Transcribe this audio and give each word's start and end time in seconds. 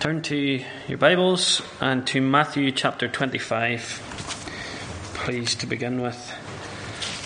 Turn 0.00 0.22
to 0.22 0.62
your 0.86 0.96
Bibles 0.96 1.60
and 1.80 2.06
to 2.06 2.20
Matthew 2.20 2.70
chapter 2.70 3.08
25. 3.08 4.00
Please 5.14 5.56
to 5.56 5.66
begin 5.66 6.00
with 6.00 6.32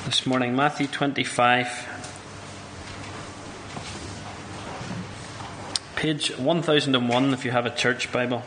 this 0.07 0.25
morning. 0.25 0.57
Matthew 0.57 0.87
25, 0.87 1.67
page 5.97 6.39
1001 6.39 7.35
if 7.35 7.45
you 7.45 7.51
have 7.51 7.67
a 7.67 7.71
church 7.71 8.11
Bible. 8.11 8.43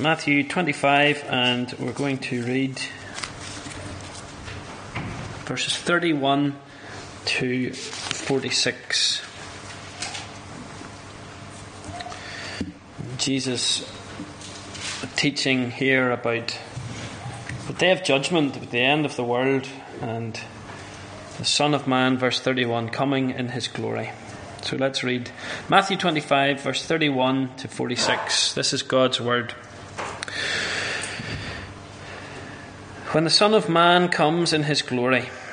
Matthew 0.00 0.46
25, 0.46 1.24
and 1.28 1.72
we're 1.80 1.90
going 1.90 2.18
to 2.18 2.44
read 2.44 2.80
verses 5.52 5.76
31 5.76 6.56
to 7.26 7.74
46. 7.74 9.20
Jesus 13.18 13.86
teaching 15.14 15.70
here 15.70 16.10
about 16.10 16.58
the 17.66 17.74
day 17.74 17.90
of 17.90 18.02
judgment, 18.02 18.70
the 18.70 18.80
end 18.80 19.04
of 19.04 19.16
the 19.16 19.24
world, 19.24 19.68
and 20.00 20.40
the 21.36 21.44
Son 21.44 21.74
of 21.74 21.86
Man, 21.86 22.16
verse 22.16 22.40
31, 22.40 22.88
coming 22.88 23.28
in 23.28 23.48
his 23.48 23.68
glory. 23.68 24.10
So 24.62 24.78
let's 24.78 25.04
read 25.04 25.30
Matthew 25.68 25.98
25, 25.98 26.62
verse 26.62 26.82
31 26.82 27.56
to 27.56 27.68
46. 27.68 28.54
This 28.54 28.72
is 28.72 28.82
God's 28.82 29.20
word. 29.20 29.52
When 33.10 33.24
the 33.24 33.30
Son 33.30 33.52
of 33.52 33.68
Man 33.68 34.08
comes 34.08 34.54
in 34.54 34.62
his 34.62 34.80
glory, 34.80 35.28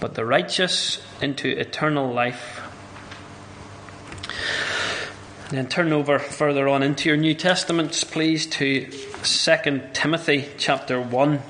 but 0.00 0.14
the 0.14 0.24
righteous 0.24 1.00
into 1.20 1.48
eternal 1.48 2.12
life. 2.12 2.62
Then 5.50 5.66
turn 5.68 5.92
over 5.92 6.18
further 6.18 6.68
on 6.68 6.82
into 6.82 7.08
your 7.08 7.18
New 7.18 7.34
Testaments, 7.34 8.02
please, 8.04 8.46
to 8.46 8.86
2 9.22 9.80
Timothy 9.92 10.48
chapter 10.56 11.00
1, 11.00 11.40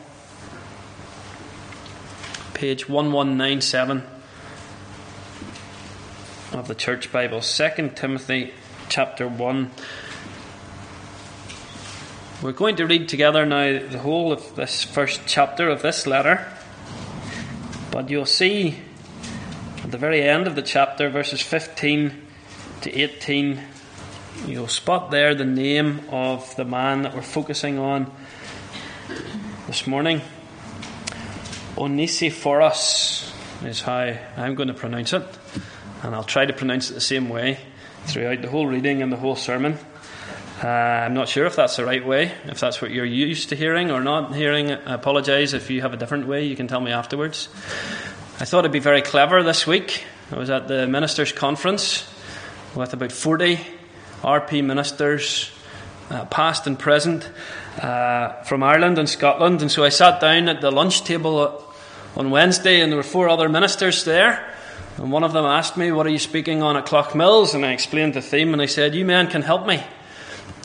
page 2.54 2.88
1197 2.88 4.02
of 6.52 6.66
the 6.66 6.74
Church 6.74 7.12
Bible. 7.12 7.40
2 7.40 7.90
Timothy 7.94 8.52
chapter 8.88 9.28
1. 9.28 9.70
We're 12.42 12.52
going 12.52 12.76
to 12.76 12.86
read 12.86 13.08
together 13.08 13.44
now 13.44 13.86
the 13.86 13.98
whole 13.98 14.32
of 14.32 14.56
this 14.56 14.82
first 14.82 15.20
chapter 15.26 15.68
of 15.68 15.82
this 15.82 16.06
letter. 16.06 16.50
But 17.90 18.08
you'll 18.08 18.26
see 18.26 18.78
at 19.82 19.90
the 19.90 19.98
very 19.98 20.22
end 20.22 20.46
of 20.46 20.54
the 20.54 20.62
chapter, 20.62 21.10
verses 21.10 21.40
15 21.40 22.12
to 22.82 22.92
18, 22.92 23.60
you'll 24.46 24.68
spot 24.68 25.10
there 25.10 25.34
the 25.34 25.44
name 25.44 26.02
of 26.10 26.54
the 26.54 26.64
man 26.64 27.02
that 27.02 27.14
we're 27.14 27.22
focusing 27.22 27.80
on 27.80 28.12
this 29.66 29.88
morning. 29.88 30.20
Onesiphorus 31.76 33.32
is 33.64 33.80
how 33.80 34.16
I'm 34.36 34.54
going 34.54 34.68
to 34.68 34.74
pronounce 34.74 35.12
it, 35.12 35.24
and 36.04 36.14
I'll 36.14 36.22
try 36.22 36.46
to 36.46 36.52
pronounce 36.52 36.90
it 36.90 36.94
the 36.94 37.00
same 37.00 37.28
way 37.28 37.58
throughout 38.04 38.40
the 38.40 38.48
whole 38.48 38.68
reading 38.68 39.02
and 39.02 39.10
the 39.10 39.16
whole 39.16 39.36
sermon. 39.36 39.78
Uh, 40.62 40.68
I'm 40.68 41.14
not 41.14 41.26
sure 41.26 41.46
if 41.46 41.56
that's 41.56 41.76
the 41.76 41.86
right 41.86 42.06
way, 42.06 42.32
if 42.44 42.60
that's 42.60 42.82
what 42.82 42.90
you're 42.90 43.06
used 43.06 43.48
to 43.48 43.56
hearing 43.56 43.90
or 43.90 44.02
not 44.02 44.34
hearing. 44.34 44.70
I 44.70 44.92
apologise 44.92 45.54
if 45.54 45.70
you 45.70 45.80
have 45.80 45.94
a 45.94 45.96
different 45.96 46.26
way, 46.26 46.44
you 46.44 46.54
can 46.54 46.68
tell 46.68 46.82
me 46.82 46.90
afterwards. 46.90 47.48
I 48.38 48.44
thought 48.44 48.58
it'd 48.58 48.72
be 48.72 48.78
very 48.78 49.00
clever 49.00 49.42
this 49.42 49.66
week. 49.66 50.04
I 50.30 50.36
was 50.36 50.50
at 50.50 50.68
the 50.68 50.86
ministers' 50.86 51.32
conference 51.32 52.06
with 52.74 52.92
about 52.92 53.10
40 53.10 53.58
RP 54.20 54.62
ministers, 54.62 55.50
uh, 56.10 56.26
past 56.26 56.66
and 56.66 56.78
present, 56.78 57.30
uh, 57.80 58.42
from 58.42 58.62
Ireland 58.62 58.98
and 58.98 59.08
Scotland, 59.08 59.62
and 59.62 59.72
so 59.72 59.82
I 59.82 59.88
sat 59.88 60.20
down 60.20 60.46
at 60.50 60.60
the 60.60 60.70
lunch 60.70 61.04
table 61.04 61.64
on 62.16 62.30
Wednesday, 62.30 62.82
and 62.82 62.92
there 62.92 62.98
were 62.98 63.02
four 63.02 63.30
other 63.30 63.48
ministers 63.48 64.04
there. 64.04 64.52
And 64.98 65.10
one 65.10 65.24
of 65.24 65.32
them 65.32 65.46
asked 65.46 65.78
me, 65.78 65.90
What 65.90 66.06
are 66.06 66.10
you 66.10 66.18
speaking 66.18 66.62
on 66.62 66.76
at 66.76 66.84
Cloughmills? 66.84 67.54
And 67.54 67.64
I 67.64 67.72
explained 67.72 68.12
the 68.12 68.20
theme, 68.20 68.52
and 68.52 68.60
I 68.60 68.66
said, 68.66 68.94
You 68.94 69.06
men 69.06 69.28
can 69.28 69.40
help 69.40 69.66
me. 69.66 69.82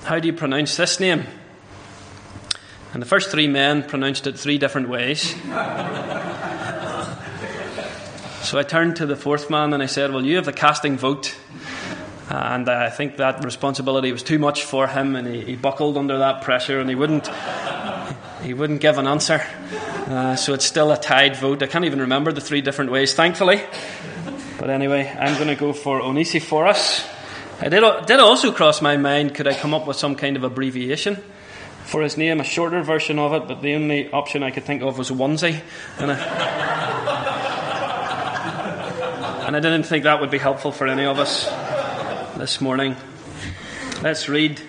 How 0.05 0.19
do 0.19 0.27
you 0.27 0.33
pronounce 0.33 0.77
this 0.77 0.99
name? 0.99 1.25
And 2.93 3.01
the 3.01 3.07
first 3.07 3.31
three 3.31 3.47
men 3.47 3.81
pronounced 3.81 4.27
it 4.27 4.37
three 4.37 4.59
different 4.59 4.87
ways. 4.87 5.31
so 8.43 8.59
I 8.59 8.63
turned 8.67 8.97
to 8.97 9.07
the 9.07 9.15
fourth 9.15 9.49
man 9.49 9.73
and 9.73 9.81
I 9.81 9.87
said, 9.87 10.13
Well, 10.13 10.23
you 10.23 10.35
have 10.35 10.45
the 10.45 10.53
casting 10.53 10.95
vote. 10.95 11.35
and 12.29 12.69
I 12.69 12.91
think 12.91 13.17
that 13.17 13.43
responsibility 13.43 14.11
was 14.11 14.21
too 14.21 14.37
much 14.37 14.63
for 14.63 14.85
him, 14.85 15.15
and 15.15 15.27
he, 15.27 15.41
he 15.41 15.55
buckled 15.55 15.97
under 15.97 16.19
that 16.19 16.43
pressure, 16.43 16.79
and 16.79 16.87
he 16.87 16.93
wouldn't 16.93 17.27
he 18.43 18.53
wouldn't 18.53 18.81
give 18.81 18.99
an 18.99 19.07
answer. 19.07 19.41
Uh, 20.05 20.35
so 20.35 20.53
it's 20.53 20.65
still 20.65 20.91
a 20.91 20.97
tied 20.97 21.35
vote. 21.35 21.63
I 21.63 21.65
can't 21.65 21.85
even 21.85 22.01
remember 22.01 22.31
the 22.31 22.41
three 22.41 22.61
different 22.61 22.91
ways, 22.91 23.15
thankfully. 23.15 23.63
But 24.59 24.69
anyway, 24.69 25.11
I'm 25.19 25.33
going 25.33 25.47
to 25.47 25.55
go 25.55 25.73
for 25.73 25.99
Onesiphorus. 25.99 27.14
I 27.59 27.69
did, 27.69 28.05
did 28.05 28.19
also 28.19 28.51
cross 28.51 28.81
my 28.81 28.97
mind 28.97 29.33
could 29.33 29.47
I 29.47 29.53
come 29.53 29.73
up 29.73 29.87
with 29.87 29.95
some 29.95 30.15
kind 30.15 30.35
of 30.35 30.43
abbreviation 30.43 31.23
for 31.85 32.01
his 32.01 32.17
name, 32.17 32.41
a 32.41 32.43
shorter 32.43 32.81
version 32.81 33.19
of 33.19 33.33
it, 33.33 33.47
but 33.47 33.61
the 33.61 33.75
only 33.75 34.11
option 34.11 34.43
I 34.43 34.51
could 34.51 34.63
think 34.63 34.81
of 34.81 34.97
was 34.97 35.11
onesie. 35.11 35.61
And 35.99 36.11
I, 36.11 36.15
and 39.47 39.55
I 39.55 39.59
didn't 39.59 39.83
think 39.83 40.03
that 40.03 40.19
would 40.19 40.31
be 40.31 40.39
helpful 40.39 40.71
for 40.71 40.87
any 40.87 41.05
of 41.05 41.19
us 41.19 41.45
this 42.37 42.59
morning. 42.59 42.95
Let's 44.01 44.27
read 44.27 44.59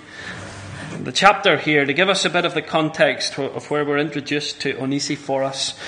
the 1.02 1.10
chapter 1.10 1.56
here 1.56 1.84
to 1.84 1.92
give 1.92 2.08
us 2.08 2.24
a 2.24 2.30
bit 2.30 2.44
of 2.44 2.54
the 2.54 2.62
context 2.62 3.38
of 3.38 3.70
where 3.70 3.84
we're 3.84 3.98
introduced 3.98 4.60
to 4.60 4.78
Onesiphorus 4.78 5.78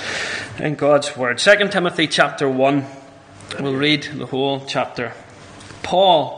in 0.58 0.74
God's 0.74 1.16
Word. 1.16 1.38
2 1.38 1.68
Timothy 1.68 2.06
chapter 2.06 2.48
1. 2.48 2.86
We'll 3.60 3.74
read 3.74 4.08
the 4.14 4.26
whole 4.26 4.64
chapter. 4.66 5.12
Paul, 5.82 6.37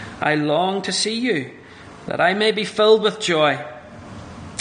I 0.21 0.35
long 0.35 0.83
to 0.83 0.91
see 0.91 1.17
you, 1.17 1.51
that 2.05 2.21
I 2.21 2.33
may 2.35 2.51
be 2.51 2.63
filled 2.63 3.01
with 3.01 3.19
joy. 3.19 3.59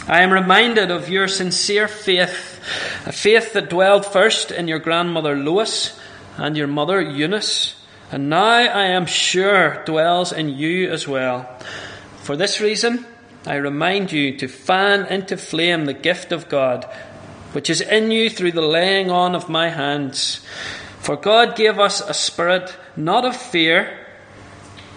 I 0.08 0.22
am 0.22 0.32
reminded 0.32 0.90
of 0.90 1.10
your 1.10 1.28
sincere 1.28 1.86
faith, 1.86 2.60
a 3.06 3.12
faith 3.12 3.52
that 3.52 3.68
dwelled 3.68 4.06
first 4.06 4.50
in 4.50 4.66
your 4.66 4.78
grandmother 4.78 5.36
Lois 5.36 6.00
and 6.38 6.56
your 6.56 6.66
mother 6.66 7.00
Eunice, 7.00 7.76
and 8.10 8.30
now 8.30 8.40
I 8.40 8.86
am 8.86 9.06
sure 9.06 9.84
dwells 9.84 10.32
in 10.32 10.48
you 10.48 10.90
as 10.90 11.06
well. 11.06 11.46
For 12.22 12.36
this 12.36 12.60
reason, 12.60 13.04
I 13.46 13.56
remind 13.56 14.12
you 14.12 14.36
to 14.38 14.48
fan 14.48 15.06
into 15.06 15.36
flame 15.36 15.84
the 15.84 15.94
gift 15.94 16.32
of 16.32 16.48
God, 16.48 16.84
which 17.52 17.68
is 17.68 17.82
in 17.82 18.10
you 18.10 18.30
through 18.30 18.52
the 18.52 18.62
laying 18.62 19.10
on 19.10 19.34
of 19.34 19.48
my 19.48 19.68
hands. 19.68 20.44
For 21.00 21.16
God 21.16 21.56
gave 21.56 21.78
us 21.78 22.00
a 22.00 22.14
spirit 22.14 22.74
not 22.96 23.24
of 23.24 23.36
fear, 23.36 23.99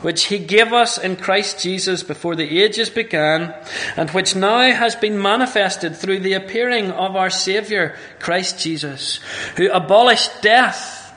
which 0.00 0.26
he 0.26 0.38
gave 0.38 0.72
us 0.72 0.96
in 0.96 1.16
Christ 1.16 1.60
Jesus 1.60 2.02
before 2.02 2.36
the 2.36 2.60
ages 2.60 2.88
began, 2.88 3.54
and 3.96 4.10
which 4.10 4.36
now 4.36 4.60
has 4.60 4.94
been 4.94 5.20
manifested 5.20 5.96
through 5.96 6.20
the 6.20 6.34
appearing 6.34 6.90
of 6.92 7.16
our 7.16 7.30
Saviour, 7.30 7.96
Christ 8.20 8.60
Jesus, 8.60 9.16
who 9.56 9.70
abolished 9.70 10.40
death 10.40 11.12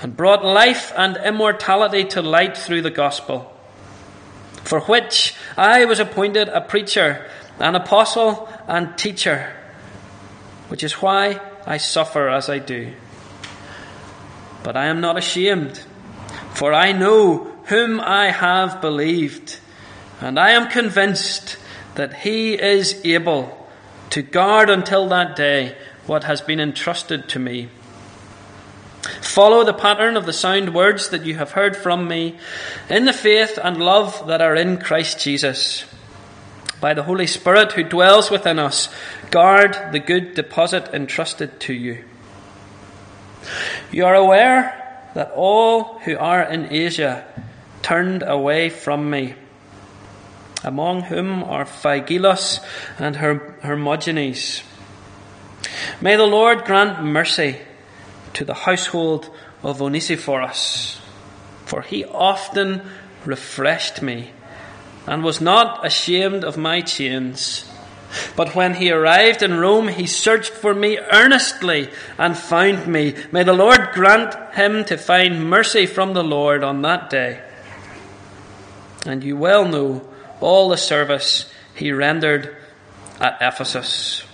and 0.00 0.16
brought 0.16 0.44
life 0.44 0.92
and 0.96 1.16
immortality 1.18 2.04
to 2.04 2.22
light 2.22 2.56
through 2.56 2.82
the 2.82 2.90
gospel, 2.90 3.52
for 4.64 4.80
which 4.80 5.34
I 5.56 5.84
was 5.84 6.00
appointed 6.00 6.48
a 6.48 6.62
preacher, 6.62 7.28
an 7.58 7.74
apostle, 7.74 8.48
and 8.66 8.96
teacher, 8.96 9.52
which 10.68 10.82
is 10.82 10.94
why 10.94 11.40
I 11.66 11.76
suffer 11.76 12.28
as 12.28 12.48
I 12.48 12.60
do. 12.60 12.92
But 14.62 14.76
I 14.76 14.86
am 14.86 15.00
not 15.00 15.18
ashamed, 15.18 15.82
for 16.54 16.72
I 16.72 16.92
know 16.92 17.55
whom 17.66 18.00
I 18.00 18.30
have 18.30 18.80
believed, 18.80 19.58
and 20.20 20.38
I 20.38 20.50
am 20.50 20.68
convinced 20.68 21.56
that 21.96 22.14
he 22.14 22.54
is 22.54 23.00
able 23.04 23.68
to 24.10 24.22
guard 24.22 24.70
until 24.70 25.08
that 25.08 25.36
day 25.36 25.76
what 26.06 26.24
has 26.24 26.40
been 26.40 26.60
entrusted 26.60 27.28
to 27.30 27.38
me. 27.38 27.68
Follow 29.20 29.64
the 29.64 29.74
pattern 29.74 30.16
of 30.16 30.26
the 30.26 30.32
sound 30.32 30.74
words 30.74 31.10
that 31.10 31.24
you 31.24 31.34
have 31.34 31.52
heard 31.52 31.76
from 31.76 32.08
me 32.08 32.36
in 32.88 33.04
the 33.04 33.12
faith 33.12 33.58
and 33.62 33.76
love 33.78 34.26
that 34.26 34.40
are 34.40 34.54
in 34.54 34.78
Christ 34.78 35.20
Jesus. 35.20 35.84
By 36.80 36.94
the 36.94 37.04
Holy 37.04 37.26
Spirit 37.26 37.72
who 37.72 37.82
dwells 37.82 38.30
within 38.30 38.58
us, 38.58 38.88
guard 39.30 39.92
the 39.92 39.98
good 39.98 40.34
deposit 40.34 40.88
entrusted 40.92 41.58
to 41.60 41.72
you. 41.72 42.04
You 43.90 44.06
are 44.06 44.14
aware 44.14 45.10
that 45.14 45.32
all 45.34 45.98
who 46.00 46.16
are 46.18 46.42
in 46.42 46.72
Asia 46.72 47.24
turned 47.86 48.24
away 48.26 48.68
from 48.68 49.08
me, 49.08 49.32
among 50.64 51.02
whom 51.02 51.44
are 51.44 51.64
Phygelus 51.64 52.58
and 52.98 53.14
Hermogenes. 53.14 54.64
May 56.00 56.16
the 56.16 56.26
Lord 56.26 56.64
grant 56.64 57.04
mercy 57.04 57.58
to 58.34 58.44
the 58.44 58.54
household 58.54 59.30
of 59.62 59.80
Onesiphorus, 59.80 61.00
for 61.64 61.82
he 61.82 62.04
often 62.04 62.82
refreshed 63.24 64.02
me 64.02 64.32
and 65.06 65.22
was 65.22 65.40
not 65.40 65.86
ashamed 65.86 66.42
of 66.42 66.56
my 66.56 66.80
chains. 66.80 67.70
But 68.34 68.56
when 68.56 68.74
he 68.74 68.90
arrived 68.90 69.44
in 69.44 69.60
Rome, 69.60 69.86
he 69.86 70.08
searched 70.08 70.50
for 70.50 70.74
me 70.74 70.98
earnestly 70.98 71.90
and 72.18 72.36
found 72.36 72.88
me. 72.88 73.14
May 73.30 73.44
the 73.44 73.52
Lord 73.52 73.90
grant 73.92 74.34
him 74.56 74.84
to 74.86 74.98
find 74.98 75.48
mercy 75.48 75.86
from 75.86 76.14
the 76.14 76.24
Lord 76.24 76.64
on 76.64 76.82
that 76.82 77.10
day. 77.10 77.42
And 79.06 79.22
you 79.22 79.36
well 79.36 79.64
know 79.64 80.06
all 80.40 80.68
the 80.68 80.76
service 80.76 81.50
he 81.74 81.92
rendered 81.92 82.56
at 83.20 83.38
Ephesus. 83.40 84.24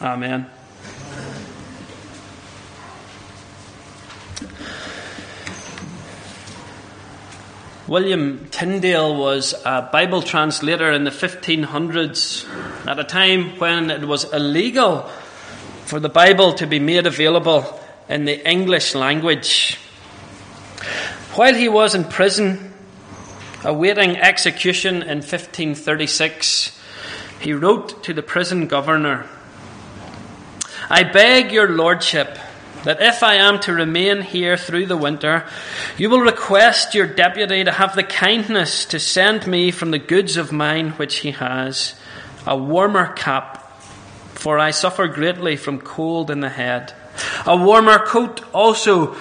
Amen. 0.00 0.50
William 7.86 8.48
Tyndale 8.50 9.14
was 9.14 9.54
a 9.64 9.88
Bible 9.92 10.20
translator 10.20 10.90
in 10.90 11.04
the 11.04 11.10
1500s 11.10 12.44
at 12.84 12.98
a 12.98 13.04
time 13.04 13.56
when 13.60 13.92
it 13.92 14.02
was 14.02 14.24
illegal 14.32 15.02
for 15.84 16.00
the 16.00 16.08
Bible 16.08 16.52
to 16.54 16.66
be 16.66 16.80
made 16.80 17.06
available 17.06 17.80
in 18.08 18.24
the 18.24 18.44
English 18.48 18.96
language. 18.96 19.78
While 21.36 21.54
he 21.54 21.68
was 21.68 21.94
in 21.94 22.04
prison, 22.04 22.72
awaiting 23.62 24.16
execution 24.16 25.02
in 25.02 25.18
1536, 25.18 26.80
he 27.40 27.52
wrote 27.52 28.02
to 28.04 28.14
the 28.14 28.22
prison 28.22 28.66
governor 28.66 29.28
I 30.88 31.02
beg 31.02 31.52
your 31.52 31.68
lordship 31.68 32.38
that 32.84 33.02
if 33.02 33.22
I 33.22 33.34
am 33.34 33.58
to 33.60 33.74
remain 33.74 34.22
here 34.22 34.56
through 34.56 34.86
the 34.86 34.96
winter, 34.96 35.44
you 35.98 36.08
will 36.08 36.20
request 36.20 36.94
your 36.94 37.06
deputy 37.06 37.64
to 37.64 37.72
have 37.72 37.96
the 37.96 38.04
kindness 38.04 38.86
to 38.86 39.00
send 39.00 39.46
me 39.46 39.72
from 39.72 39.90
the 39.90 39.98
goods 39.98 40.36
of 40.36 40.52
mine 40.52 40.90
which 40.90 41.16
he 41.16 41.32
has 41.32 41.96
a 42.46 42.56
warmer 42.56 43.12
cap, 43.12 43.78
for 44.36 44.58
I 44.58 44.70
suffer 44.70 45.08
greatly 45.08 45.56
from 45.56 45.80
cold 45.80 46.30
in 46.30 46.40
the 46.40 46.48
head. 46.48 46.94
A 47.44 47.56
warmer 47.56 47.98
coat 47.98 48.42
also, 48.54 49.16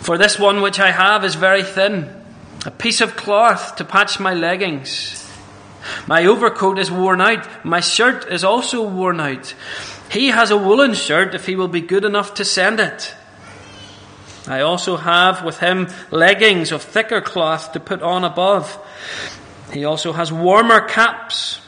for 0.00 0.18
this 0.18 0.38
one 0.38 0.60
which 0.62 0.80
I 0.80 0.90
have 0.90 1.24
is 1.24 1.34
very 1.34 1.62
thin. 1.62 2.08
A 2.66 2.70
piece 2.70 3.00
of 3.00 3.16
cloth 3.16 3.76
to 3.76 3.84
patch 3.84 4.20
my 4.20 4.34
leggings. 4.34 5.16
My 6.06 6.26
overcoat 6.26 6.78
is 6.78 6.90
worn 6.90 7.20
out. 7.20 7.64
My 7.64 7.80
shirt 7.80 8.30
is 8.30 8.44
also 8.44 8.86
worn 8.86 9.20
out. 9.20 9.54
He 10.10 10.28
has 10.28 10.50
a 10.50 10.56
woolen 10.56 10.94
shirt 10.94 11.34
if 11.34 11.46
he 11.46 11.56
will 11.56 11.68
be 11.68 11.80
good 11.80 12.04
enough 12.04 12.34
to 12.34 12.44
send 12.44 12.80
it. 12.80 13.14
I 14.46 14.60
also 14.60 14.96
have 14.96 15.44
with 15.44 15.60
him 15.60 15.88
leggings 16.10 16.72
of 16.72 16.82
thicker 16.82 17.20
cloth 17.20 17.72
to 17.72 17.80
put 17.80 18.02
on 18.02 18.24
above. 18.24 18.78
He 19.72 19.84
also 19.84 20.12
has 20.12 20.32
warmer 20.32 20.80
caps. 20.80 21.60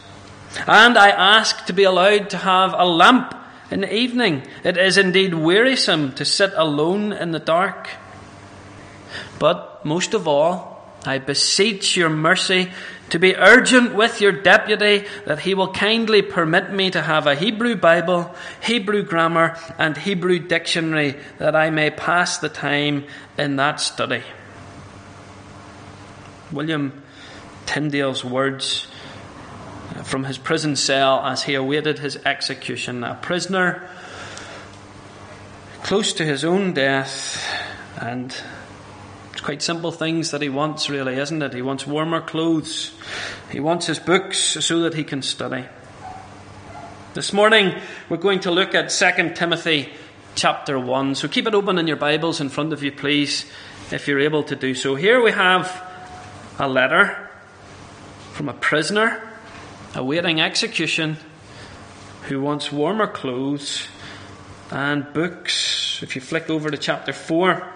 And 0.67 0.99
I 0.99 1.11
ask 1.11 1.65
to 1.67 1.73
be 1.73 1.85
allowed 1.85 2.31
to 2.31 2.39
have 2.39 2.75
a 2.77 2.85
lamp 2.85 3.35
in 3.71 3.83
the 3.83 3.95
evening. 3.95 4.43
It 4.65 4.77
is 4.77 4.99
indeed 4.99 5.35
wearisome 5.35 6.13
to 6.15 6.25
sit 6.25 6.53
alone 6.57 7.13
in 7.13 7.31
the 7.31 7.39
dark. 7.39 7.89
But 9.43 9.85
most 9.85 10.15
of 10.15 10.29
all, 10.29 10.87
I 11.05 11.19
beseech 11.19 11.97
your 11.97 12.11
mercy 12.11 12.71
to 13.11 13.19
be 13.19 13.35
urgent 13.35 13.93
with 13.93 14.21
your 14.21 14.31
deputy 14.31 15.05
that 15.27 15.41
he 15.41 15.55
will 15.55 15.73
kindly 15.73 16.23
permit 16.23 16.71
me 16.71 16.93
to 16.93 17.03
have 17.03 17.27
a 17.27 17.35
Hebrew 17.35 17.75
Bible, 17.75 18.33
Hebrew 18.63 19.03
grammar, 19.03 19.59
and 19.79 19.97
Hebrew 19.97 20.39
dictionary 20.39 21.17
that 21.39 21.57
I 21.57 21.71
may 21.71 21.91
pass 21.91 22.39
the 22.39 22.49
time 22.49 23.05
in 23.37 23.57
that 23.57 23.81
study. 23.81 24.23
William 26.53 27.03
Tyndale's 27.67 28.25
words 28.25 28.87
uh, 29.97 30.05
from 30.05 30.23
his 30.23 30.39
prison 30.39 30.77
cell 30.77 31.19
as 31.25 31.43
he 31.43 31.55
awaited 31.55 31.99
his 31.99 32.15
execution. 32.25 33.03
A 33.03 33.17
prisoner 33.21 33.91
close 35.83 36.13
to 36.13 36.25
his 36.25 36.45
own 36.45 36.75
death, 36.75 37.45
and 38.01 38.33
it's 39.33 39.41
quite 39.41 39.63
simple 39.63 39.91
things 39.91 40.31
that 40.31 40.43
he 40.43 40.49
wants, 40.49 40.91
really, 40.91 41.17
isn't 41.17 41.43
it? 41.43 41.55
He 41.55 41.63
wants 41.63 41.87
warmer 41.87 42.21
clothes, 42.21 42.93
he 43.51 43.61
wants 43.61 43.87
his 43.87 43.99
books 43.99 44.39
so 44.39 44.81
that 44.81 44.95
he 44.95 45.05
can 45.05 45.23
study. 45.23 45.65
This 47.15 47.33
morning, 47.33 47.75
we're 48.09 48.19
going 48.19 48.41
to 48.41 48.51
look 48.51 48.75
at 48.75 48.91
2 48.91 49.35
Timothy 49.35 49.93
chapter 50.35 50.79
1. 50.79 51.15
So 51.15 51.29
keep 51.29 51.47
it 51.47 51.55
open 51.55 51.79
in 51.79 51.87
your 51.87 51.97
Bibles 51.97 52.41
in 52.41 52.49
front 52.49 52.73
of 52.73 52.83
you, 52.83 52.93
please, 52.93 53.45
if 53.91 54.09
you're 54.09 54.21
able 54.21 54.43
to 54.45 54.57
do 54.57 54.75
so. 54.75 54.95
Here 54.95 55.23
we 55.23 55.33
have 55.33 55.83
a 56.59 56.69
letter 56.69 57.31
from 58.33 58.49
a 58.49 58.55
prisoner 58.55 59.29
awaiting 59.95 60.41
execution 60.41 61.17
who 62.29 62.41
wants 62.41 62.73
warmer 62.73 63.07
clothes 63.07 63.87
and 64.71 65.13
books. 65.13 66.03
If 66.03 66.15
you 66.15 66.23
flick 66.23 66.49
over 66.49 66.71
to 66.71 66.79
chapter 66.79 67.13
4, 67.13 67.73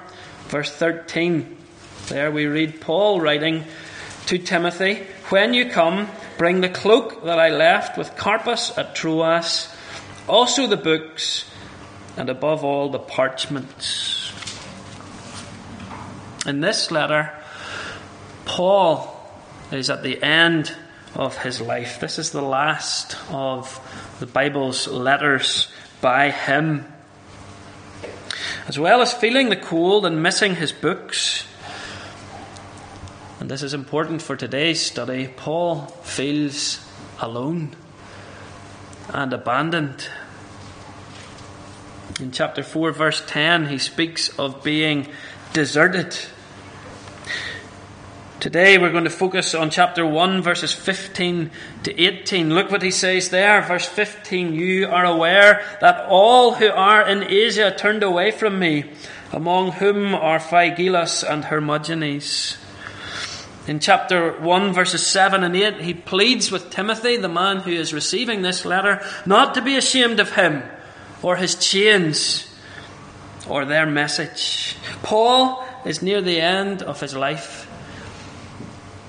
verse 0.48 0.70
13, 0.70 1.56
there 2.08 2.30
we 2.30 2.46
read 2.46 2.80
Paul 2.80 3.20
writing 3.20 3.64
to 4.26 4.38
Timothy 4.38 5.06
When 5.28 5.54
you 5.54 5.68
come, 5.68 6.08
bring 6.38 6.60
the 6.60 6.68
cloak 6.68 7.24
that 7.24 7.38
I 7.38 7.48
left 7.48 7.98
with 7.98 8.16
Carpus 8.16 8.76
at 8.78 8.94
Troas, 8.94 9.74
also 10.28 10.66
the 10.66 10.76
books, 10.76 11.50
and 12.16 12.30
above 12.30 12.64
all 12.64 12.90
the 12.90 12.98
parchments. 12.98 14.32
In 16.46 16.60
this 16.60 16.90
letter, 16.90 17.32
Paul 18.44 19.12
is 19.72 19.90
at 19.90 20.02
the 20.02 20.22
end 20.22 20.72
of 21.14 21.36
his 21.38 21.60
life. 21.60 21.98
This 21.98 22.18
is 22.18 22.30
the 22.30 22.42
last 22.42 23.16
of 23.30 23.80
the 24.20 24.26
Bible's 24.26 24.86
letters 24.86 25.68
by 26.00 26.30
him. 26.30 26.84
As 28.68 28.78
well 28.80 29.00
as 29.00 29.12
feeling 29.12 29.48
the 29.48 29.56
cold 29.56 30.04
and 30.04 30.20
missing 30.20 30.56
his 30.56 30.72
books, 30.72 31.46
and 33.38 33.48
this 33.48 33.62
is 33.62 33.74
important 33.74 34.22
for 34.22 34.34
today's 34.34 34.80
study, 34.80 35.28
Paul 35.28 35.82
feels 36.02 36.84
alone 37.20 37.76
and 39.10 39.32
abandoned. 39.32 40.08
In 42.18 42.32
chapter 42.32 42.64
4, 42.64 42.90
verse 42.90 43.22
10, 43.28 43.68
he 43.68 43.78
speaks 43.78 44.36
of 44.36 44.64
being 44.64 45.06
deserted. 45.52 46.18
Today 48.38 48.76
we're 48.76 48.92
going 48.92 49.04
to 49.04 49.10
focus 49.10 49.54
on 49.54 49.70
chapter 49.70 50.04
1, 50.04 50.42
verses 50.42 50.70
15 50.70 51.50
to 51.84 51.98
18. 51.98 52.50
Look 52.50 52.70
what 52.70 52.82
he 52.82 52.90
says 52.90 53.30
there. 53.30 53.62
Verse 53.62 53.86
15 53.86 54.52
You 54.52 54.88
are 54.88 55.06
aware 55.06 55.64
that 55.80 56.04
all 56.10 56.52
who 56.52 56.68
are 56.68 57.08
in 57.08 57.22
Asia 57.22 57.74
turned 57.74 58.02
away 58.02 58.30
from 58.30 58.58
me, 58.58 58.92
among 59.32 59.72
whom 59.72 60.14
are 60.14 60.38
Phygelus 60.38 61.24
and 61.24 61.44
Hermogenes. 61.44 62.58
In 63.66 63.80
chapter 63.80 64.32
1, 64.32 64.72
verses 64.74 65.06
7 65.06 65.42
and 65.42 65.56
8, 65.56 65.80
he 65.80 65.94
pleads 65.94 66.50
with 66.52 66.68
Timothy, 66.68 67.16
the 67.16 67.30
man 67.30 67.60
who 67.60 67.70
is 67.70 67.94
receiving 67.94 68.42
this 68.42 68.66
letter, 68.66 69.02
not 69.24 69.54
to 69.54 69.62
be 69.62 69.78
ashamed 69.78 70.20
of 70.20 70.32
him 70.32 70.62
or 71.22 71.36
his 71.36 71.54
chains 71.54 72.54
or 73.48 73.64
their 73.64 73.86
message. 73.86 74.76
Paul 75.02 75.66
is 75.86 76.02
near 76.02 76.20
the 76.20 76.38
end 76.38 76.82
of 76.82 77.00
his 77.00 77.16
life. 77.16 77.66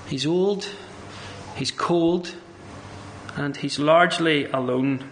He's 0.08 0.26
old, 0.26 0.66
he's 1.56 1.70
cold, 1.70 2.34
and 3.36 3.54
he's 3.56 3.78
largely 3.78 4.46
alone. 4.46 5.04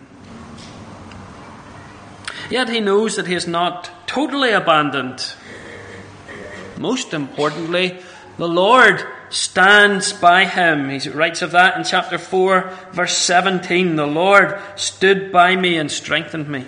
Yet 2.50 2.70
he 2.70 2.80
knows 2.80 3.16
that 3.16 3.26
he 3.26 3.34
is 3.34 3.46
not 3.46 3.90
totally 4.06 4.52
abandoned. 4.52 5.34
Most 6.78 7.12
importantly, 7.12 7.98
the 8.38 8.48
Lord 8.48 9.04
stands 9.28 10.12
by 10.14 10.46
him. 10.46 10.88
He 10.88 11.08
writes 11.10 11.42
of 11.42 11.50
that 11.50 11.76
in 11.76 11.84
chapter 11.84 12.16
4, 12.16 12.72
verse 12.92 13.16
17. 13.18 13.96
The 13.96 14.06
Lord 14.06 14.58
stood 14.76 15.30
by 15.30 15.56
me 15.56 15.76
and 15.76 15.90
strengthened 15.90 16.48
me. 16.48 16.66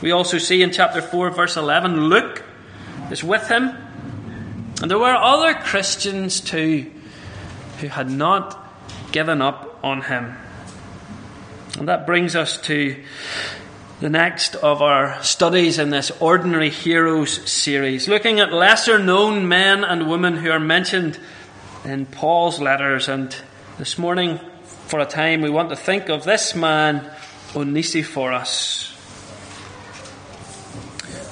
We 0.00 0.12
also 0.12 0.38
see 0.38 0.62
in 0.62 0.70
chapter 0.70 1.02
4, 1.02 1.30
verse 1.30 1.56
11, 1.56 2.04
Luke 2.04 2.42
is 3.10 3.22
with 3.22 3.48
him. 3.48 3.76
And 4.80 4.90
there 4.90 4.98
were 4.98 5.14
other 5.14 5.54
Christians 5.54 6.40
too 6.40 6.92
who 7.80 7.88
had 7.88 8.10
not 8.10 8.56
given 9.12 9.42
up 9.42 9.78
on 9.82 10.02
him. 10.02 10.36
And 11.78 11.88
that 11.88 12.06
brings 12.06 12.34
us 12.34 12.60
to 12.62 12.96
the 14.00 14.08
next 14.08 14.54
of 14.56 14.80
our 14.80 15.20
studies 15.22 15.78
in 15.78 15.90
this 15.90 16.10
Ordinary 16.20 16.70
Heroes 16.70 17.50
series, 17.50 18.08
looking 18.08 18.40
at 18.40 18.52
lesser 18.52 18.98
known 18.98 19.48
men 19.48 19.84
and 19.84 20.08
women 20.08 20.36
who 20.36 20.50
are 20.50 20.60
mentioned 20.60 21.18
in 21.84 22.06
Paul's 22.06 22.60
letters. 22.60 23.08
And 23.08 23.34
this 23.78 23.98
morning, 23.98 24.40
for 24.86 25.00
a 25.00 25.06
time, 25.06 25.40
we 25.40 25.50
want 25.50 25.70
to 25.70 25.76
think 25.76 26.08
of 26.08 26.24
this 26.24 26.54
man, 26.54 27.10
Onesiphorus. 27.54 28.94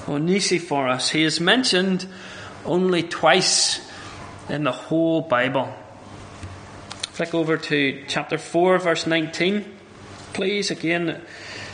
Onesiphorus. 0.09 1.11
He 1.11 1.25
is 1.25 1.41
mentioned 1.41 2.07
only 2.65 3.03
twice 3.03 3.81
in 4.49 4.65
the 4.65 4.73
whole 4.73 5.23
Bible. 5.23 5.73
Flick 7.17 7.33
over 7.33 7.57
to 7.57 8.05
chapter 8.09 8.37
4, 8.37 8.79
verse 8.79 9.07
19, 9.07 9.65
please. 10.35 10.71
Again, 10.71 11.23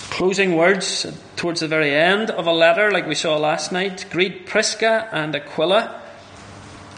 closing 0.08 0.54
words 0.54 1.04
towards 1.34 1.58
the 1.58 1.66
very 1.66 1.92
end 1.92 2.30
of 2.30 2.46
a 2.46 2.52
letter, 2.52 2.92
like 2.92 3.08
we 3.08 3.16
saw 3.16 3.37
last 3.38 3.72
night. 3.72 4.06
Greet 4.08 4.46
Prisca 4.46 5.08
and 5.11 5.34
Aquila 5.34 6.00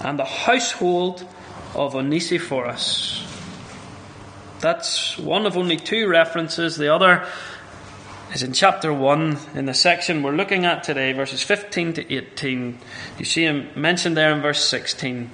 and 0.00 0.18
the 0.18 0.26
household 0.26 1.26
of 1.74 1.94
Onesiphorus. 1.94 3.26
That's 4.60 5.16
one 5.16 5.46
of 5.46 5.56
only 5.56 5.78
two 5.78 6.06
references. 6.06 6.76
The 6.76 6.94
other 6.94 7.26
is 8.34 8.42
in 8.42 8.52
chapter 8.52 8.92
1 8.92 9.38
in 9.54 9.64
the 9.64 9.72
section 9.72 10.22
we're 10.22 10.32
looking 10.32 10.66
at 10.66 10.84
today, 10.84 11.14
verses 11.14 11.42
15 11.42 11.94
to 11.94 12.14
18. 12.14 12.78
You 13.18 13.24
see 13.24 13.44
him 13.44 13.70
mentioned 13.74 14.18
there 14.18 14.32
in 14.32 14.42
verse 14.42 14.62
16. 14.62 15.30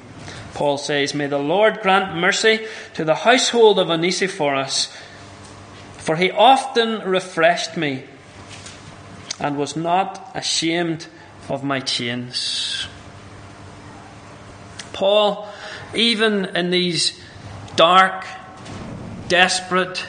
Paul 0.61 0.76
says, 0.76 1.14
May 1.14 1.26
the 1.26 1.38
Lord 1.38 1.81
grant 1.81 2.14
mercy 2.14 2.67
to 2.93 3.02
the 3.02 3.14
household 3.14 3.79
of 3.79 3.88
Onesiphorus, 3.88 4.95
for 5.97 6.17
he 6.17 6.31
often 6.31 7.00
refreshed 7.00 7.79
me 7.79 8.05
and 9.38 9.57
was 9.57 9.75
not 9.75 10.31
ashamed 10.35 11.07
of 11.49 11.64
my 11.64 11.81
chains. 11.81 12.87
Paul, 14.93 15.49
even 15.95 16.45
in 16.55 16.69
these 16.69 17.19
dark, 17.76 18.26
desperate, 19.29 20.05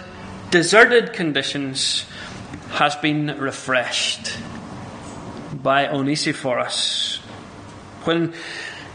deserted 0.50 1.14
conditions, 1.14 2.06
has 2.72 2.98
been 2.98 3.40
refreshed 3.40 4.38
by 5.54 5.88
Onesiphorus. 5.88 7.20
When 8.04 8.34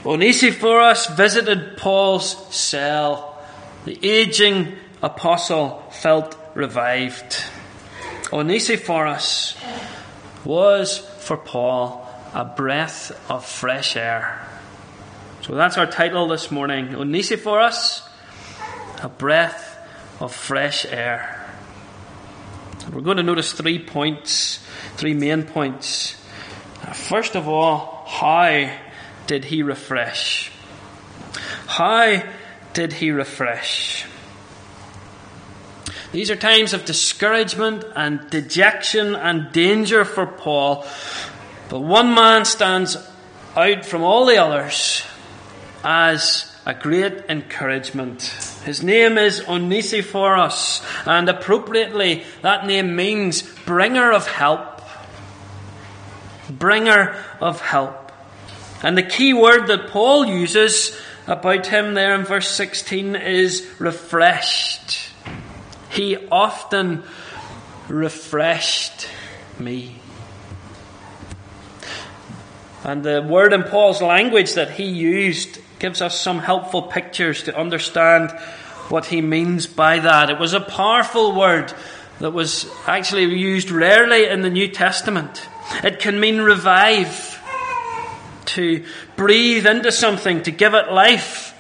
Onesiphorus 0.06 1.06
visited 1.06 1.76
Paul's 1.78 2.54
cell. 2.54 3.44
The 3.86 3.98
aging 4.06 4.76
apostle 5.02 5.82
felt 5.90 6.38
revived. 6.54 7.42
Onesiphorus 8.32 9.56
was 10.44 10.98
for 10.98 11.36
Paul 11.36 12.08
a 12.32 12.44
breath 12.44 13.20
of 13.28 13.44
fresh 13.44 13.96
air. 13.96 14.46
So 15.42 15.56
that's 15.56 15.76
our 15.76 15.86
title 15.86 16.28
this 16.28 16.52
morning 16.52 16.94
Onesiphorus, 16.94 18.08
a 19.02 19.08
breath 19.08 19.76
of 20.20 20.32
fresh 20.32 20.86
air. 20.86 21.52
We're 22.92 23.00
going 23.00 23.16
to 23.16 23.25
notice 23.25 23.52
three 23.52 23.80
points, 23.80 24.64
three 24.94 25.14
main 25.14 25.42
points. 25.42 26.14
First 26.94 27.34
of 27.34 27.48
all, 27.48 28.04
how 28.06 28.85
did 29.26 29.47
he 29.47 29.62
refresh? 29.62 30.50
How 31.66 32.23
did 32.73 32.95
he 32.95 33.11
refresh? 33.11 34.06
These 36.12 36.30
are 36.30 36.37
times 36.37 36.73
of 36.73 36.85
discouragement 36.85 37.85
and 37.95 38.30
dejection 38.30 39.14
and 39.14 39.52
danger 39.52 40.04
for 40.04 40.26
Paul. 40.26 40.87
But 41.68 41.80
one 41.80 42.14
man 42.14 42.45
stands 42.45 42.97
out 43.56 43.85
from 43.85 44.02
all 44.02 44.26
the 44.26 44.38
others 44.38 45.02
as 45.83 46.52
a 46.64 46.75
great 46.75 47.25
encouragement. 47.28 48.23
His 48.64 48.83
name 48.83 49.18
is 49.18 49.47
Onesiphorus, 49.47 50.83
and 51.04 51.28
appropriately, 51.28 52.25
that 52.42 52.66
name 52.66 52.97
means 52.97 53.42
bringer 53.42 54.11
of 54.11 54.26
help. 54.26 54.80
Bringer 56.50 57.16
of 57.40 57.61
help. 57.61 58.05
And 58.83 58.97
the 58.97 59.02
key 59.02 59.33
word 59.33 59.66
that 59.68 59.88
Paul 59.88 60.26
uses 60.26 60.99
about 61.26 61.66
him 61.66 61.95
there 61.95 62.14
in 62.14 62.25
verse 62.25 62.49
16 62.50 63.16
is 63.16 63.68
refreshed. 63.78 65.11
He 65.90 66.16
often 66.30 67.02
refreshed 67.88 69.09
me. 69.59 69.97
And 72.85 73.02
the 73.02 73.23
word 73.23 73.52
in 73.52 73.64
Paul's 73.64 74.00
language 74.00 74.54
that 74.54 74.71
he 74.71 74.85
used 74.85 75.59
gives 75.78 76.00
us 76.00 76.21
some 76.21 76.38
helpful 76.38 76.83
pictures 76.83 77.42
to 77.45 77.59
understand 77.59 78.30
what 78.88 79.06
he 79.06 79.21
means 79.21 79.66
by 79.66 79.99
that. 79.99 80.30
It 80.30 80.38
was 80.38 80.52
a 80.52 80.61
powerful 80.61 81.35
word 81.35 81.73
that 82.21 82.30
was 82.30 82.71
actually 82.87 83.25
used 83.25 83.71
rarely 83.71 84.26
in 84.26 84.42
the 84.42 84.50
New 84.50 84.68
Testament. 84.68 85.49
It 85.83 85.99
can 85.99 86.21
mean 86.21 86.40
revive, 86.40 87.35
to 88.46 88.84
breathe 89.16 89.66
into 89.66 89.92
something, 89.92 90.42
to 90.42 90.50
give 90.50 90.74
it 90.74 90.92
life. 90.92 91.52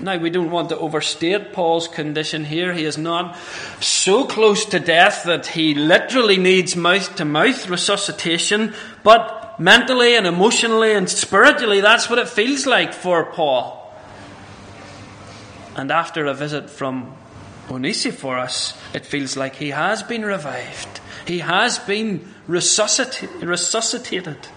Now, 0.00 0.16
we 0.16 0.30
don't 0.30 0.50
want 0.50 0.70
to 0.70 0.78
overstate 0.78 1.52
Paul's 1.52 1.86
condition 1.86 2.44
here. 2.44 2.72
He 2.72 2.86
is 2.86 2.96
not 2.96 3.36
so 3.80 4.24
close 4.24 4.64
to 4.66 4.80
death 4.80 5.24
that 5.24 5.48
he 5.48 5.74
literally 5.74 6.38
needs 6.38 6.74
mouth 6.74 7.16
to 7.16 7.26
mouth 7.26 7.68
resuscitation, 7.68 8.72
but 9.02 9.60
mentally 9.60 10.16
and 10.16 10.26
emotionally 10.26 10.94
and 10.94 11.08
spiritually, 11.08 11.82
that's 11.82 12.08
what 12.08 12.18
it 12.18 12.28
feels 12.28 12.66
like 12.66 12.94
for 12.94 13.26
Paul. 13.26 13.76
And 15.76 15.90
after 15.90 16.24
a 16.24 16.34
visit 16.34 16.70
from 16.70 17.14
Onesiphorus, 17.70 18.72
it 18.94 19.04
feels 19.04 19.36
like 19.36 19.56
he 19.56 19.70
has 19.70 20.02
been 20.02 20.24
revived. 20.24 21.00
He 21.26 21.40
has 21.40 21.78
been 21.78 22.26
resuscitated. 22.46 24.48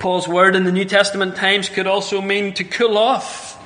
Paul's 0.00 0.26
word 0.26 0.56
in 0.56 0.64
the 0.64 0.72
New 0.72 0.86
Testament 0.86 1.36
times 1.36 1.68
could 1.68 1.86
also 1.86 2.22
mean 2.22 2.54
to 2.54 2.64
cool 2.64 2.96
off, 2.96 3.58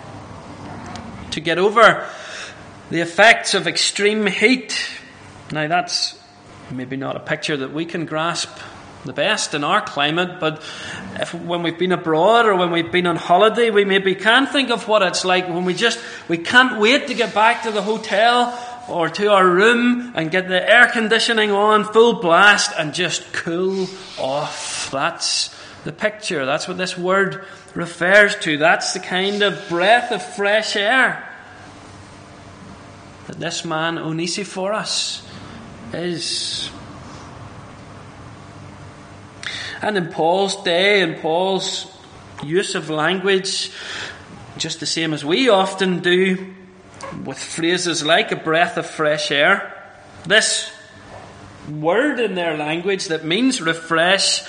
to 1.31 1.41
get 1.41 1.59
over 1.59 2.09
the 2.91 3.00
effects 3.00 3.55
of 3.55 3.69
extreme 3.69 4.26
heat. 4.26 4.76
Now, 5.53 5.69
that's 5.69 6.19
maybe 6.73 6.97
not 6.97 7.17
a 7.17 7.21
picture 7.21 7.57
that 7.59 7.73
we 7.73 7.85
can 7.85 8.05
grasp 8.05 8.50
the 9.05 9.12
best 9.12 9.55
in 9.55 9.62
our 9.62 9.81
climate, 9.81 10.41
but 10.41 10.61
if, 11.21 11.33
when 11.35 11.62
we've 11.62 11.79
been 11.79 11.93
abroad 11.93 12.47
or 12.47 12.57
when 12.57 12.73
we've 12.73 12.91
been 12.91 13.07
on 13.07 13.14
holiday, 13.14 13.71
we 13.71 13.85
maybe 13.85 14.17
can 14.17 14.49
think 14.49 14.71
of 14.71 14.88
what 14.88 15.03
it's 15.03 15.25
like 15.25 15.49
when 15.49 15.64
we 15.64 15.75
just 15.75 16.00
we 16.26 16.38
can't 16.38 16.81
wait 16.81 17.07
to 17.07 17.14
get 17.14 17.33
back 17.33 17.62
to 17.62 17.71
the 17.71 17.83
hotel 17.83 18.59
or 18.88 19.09
to 19.09 19.31
our 19.31 19.47
room 19.47 20.12
and 20.17 20.33
get 20.33 20.49
the 20.49 20.69
air 20.69 20.88
conditioning 20.88 21.53
on 21.53 21.85
full 21.85 22.14
blast 22.14 22.73
and 22.76 22.93
just 22.93 23.33
cool 23.33 23.87
off. 24.19 24.91
That's 24.91 25.55
the 25.85 25.93
picture. 25.93 26.45
That's 26.45 26.67
what 26.67 26.76
this 26.76 26.99
word 26.99 27.45
refers 27.75 28.37
to. 28.37 28.57
That's 28.57 28.93
the 28.95 29.00
kind 29.00 29.43
of 29.43 29.69
breath 29.69 30.11
of 30.11 30.23
fresh 30.23 30.76
air 30.76 31.31
that 33.27 33.38
this 33.38 33.64
man 33.64 33.99
Onesiphorus 33.99 35.27
is. 35.92 36.70
And 39.81 39.97
in 39.97 40.09
Paul's 40.09 40.62
day, 40.62 41.03
in 41.03 41.20
Paul's 41.20 41.87
use 42.42 42.75
of 42.75 42.90
language, 42.90 43.70
just 44.57 44.81
the 44.81 44.87
same 44.87 45.12
as 45.12 45.25
we 45.25 45.49
often 45.49 46.01
do, 46.01 46.55
with 47.25 47.38
phrases 47.38 48.03
like 48.03 48.33
a 48.33 48.37
breath 48.37 48.77
of 48.77 48.87
fresh 48.87 49.31
air, 49.31 49.70
this 50.27 50.70
word 51.70 52.20
in 52.20 52.35
their 52.35 52.57
language 52.57 53.09
that 53.09 53.25
means 53.25 53.61
refresh 53.61 54.42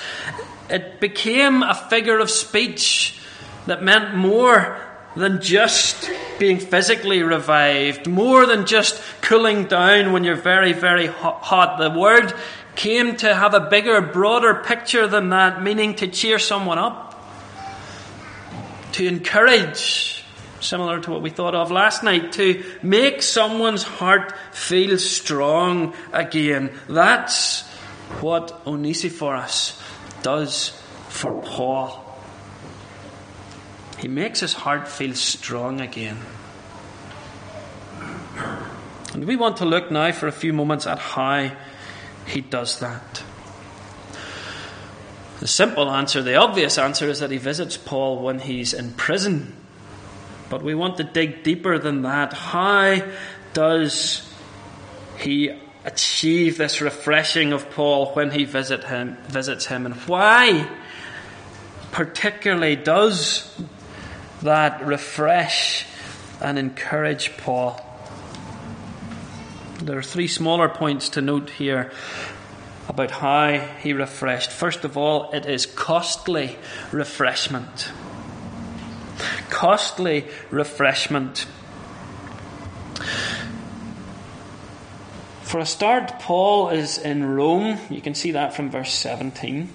it 0.70 1.00
became 1.00 1.64
a 1.64 1.76
figure 1.76 2.20
of 2.20 2.30
speech 2.30 3.20
that 3.68 3.84
meant 3.84 4.16
more 4.16 4.80
than 5.16 5.42
just 5.42 6.10
being 6.40 6.60
physically 6.60 7.24
revived, 7.24 8.08
more 8.08 8.46
than 8.46 8.66
just 8.66 9.02
cooling 9.22 9.66
down 9.66 10.12
when 10.12 10.24
you're 10.24 10.36
very, 10.36 10.74
very 10.74 11.08
hot. 11.08 11.78
The 11.78 11.90
word 11.98 12.34
came 12.76 13.16
to 13.18 13.34
have 13.34 13.54
a 13.54 13.62
bigger, 13.62 14.02
broader 14.02 14.56
picture 14.56 15.08
than 15.08 15.30
that, 15.30 15.64
meaning 15.64 15.96
to 15.96 16.08
cheer 16.08 16.38
someone 16.38 16.78
up, 16.78 17.14
to 18.94 19.08
encourage, 19.08 20.26
similar 20.60 21.00
to 21.00 21.12
what 21.12 21.22
we 21.22 21.30
thought 21.30 21.56
of 21.56 21.72
last 21.72 22.04
night, 22.04 22.34
to 22.34 22.64
make 22.82 23.22
someone's 23.22 23.84
heart 23.84 24.34
feel 24.52 24.98
strong 24.98 25.94
again. 26.12 26.72
That's 26.90 27.62
what 28.20 28.66
Onesiphorus 28.68 29.82
does 30.26 30.70
for 31.08 31.40
Paul. 31.44 32.04
He 34.00 34.08
makes 34.08 34.40
his 34.40 34.54
heart 34.54 34.88
feel 34.88 35.14
strong 35.14 35.82
again. 35.82 36.18
And 39.14 39.26
we 39.26 39.36
want 39.36 39.58
to 39.58 39.66
look 39.66 39.92
now 39.92 40.12
for 40.12 40.28
a 40.28 40.32
few 40.32 40.52
moments 40.52 40.88
at 40.88 40.98
how 40.98 41.52
he 42.26 42.42
does 42.42 42.80
that. 42.80 43.22
The 45.42 45.48
simple 45.48 45.92
answer, 45.92 46.24
the 46.24 46.38
obvious 46.38 46.80
answer, 46.80 47.08
is 47.08 47.20
that 47.20 47.30
he 47.30 47.38
visits 47.38 47.78
Paul 47.78 48.24
when 48.24 48.40
he's 48.40 48.74
in 48.74 48.94
prison. 48.94 49.56
But 50.50 50.64
we 50.64 50.74
want 50.74 50.98
to 50.98 51.04
dig 51.04 51.44
deeper 51.44 51.78
than 51.78 52.02
that. 52.02 52.34
How 52.34 53.00
does 53.54 54.28
he 55.20 55.52
achieve 55.86 56.58
this 56.58 56.82
refreshing 56.82 57.54
of 57.54 57.70
Paul 57.72 58.14
when 58.14 58.32
he 58.32 58.44
visit 58.44 58.84
him, 58.84 59.18
visits 59.28 59.68
him, 59.68 59.86
and 59.86 59.96
why 60.08 60.68
particularly 61.92 62.76
does 62.76 63.50
that 64.42 64.86
refresh 64.86 65.86
and 66.42 66.60
encourage 66.60 67.38
Paul? 67.38 67.80
There 69.82 69.98
are 69.98 70.04
three 70.04 70.28
smaller 70.28 70.68
points 70.68 71.10
to 71.10 71.22
note 71.22 71.52
here 71.52 71.92
about 72.88 73.12
how 73.12 73.58
he 73.82 73.94
refreshed. 73.94 74.52
First 74.52 74.84
of 74.84 74.98
all, 74.98 75.32
it 75.32 75.46
is 75.46 75.66
costly 75.66 76.58
refreshment. 76.92 77.92
Costly 79.50 80.26
refreshment. 80.50 81.46
For 85.46 85.60
a 85.60 85.66
start, 85.66 86.20
Paul 86.20 86.70
is 86.70 86.98
in 86.98 87.24
Rome. 87.24 87.78
You 87.92 88.02
can 88.02 88.16
see 88.16 88.32
that 88.32 88.56
from 88.56 88.72
verse 88.72 88.92
17. 88.92 89.70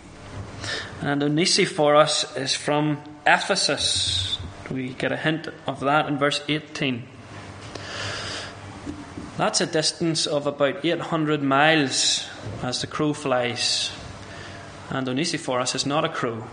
And 1.01 1.23
Onesiphorus 1.23 2.37
is 2.37 2.57
from 2.57 3.01
Ephesus. 3.25 4.37
We 4.69 4.95
get 4.95 5.13
a 5.13 5.17
hint 5.17 5.47
of 5.69 5.79
that 5.81 6.09
in 6.09 6.19
verse 6.19 6.43
18. 6.49 7.05
That's 9.37 9.61
a 9.61 9.67
distance 9.67 10.27
of 10.27 10.49
about 10.49 10.85
800 10.85 11.41
miles 11.41 12.29
as 12.65 12.81
the 12.81 12.89
crow 12.89 13.13
flies. 13.13 13.93
And 14.91 15.09
Onesiphorus 15.09 15.77
is 15.77 15.87
not 15.87 16.05
a 16.05 16.09
crow, 16.09 16.49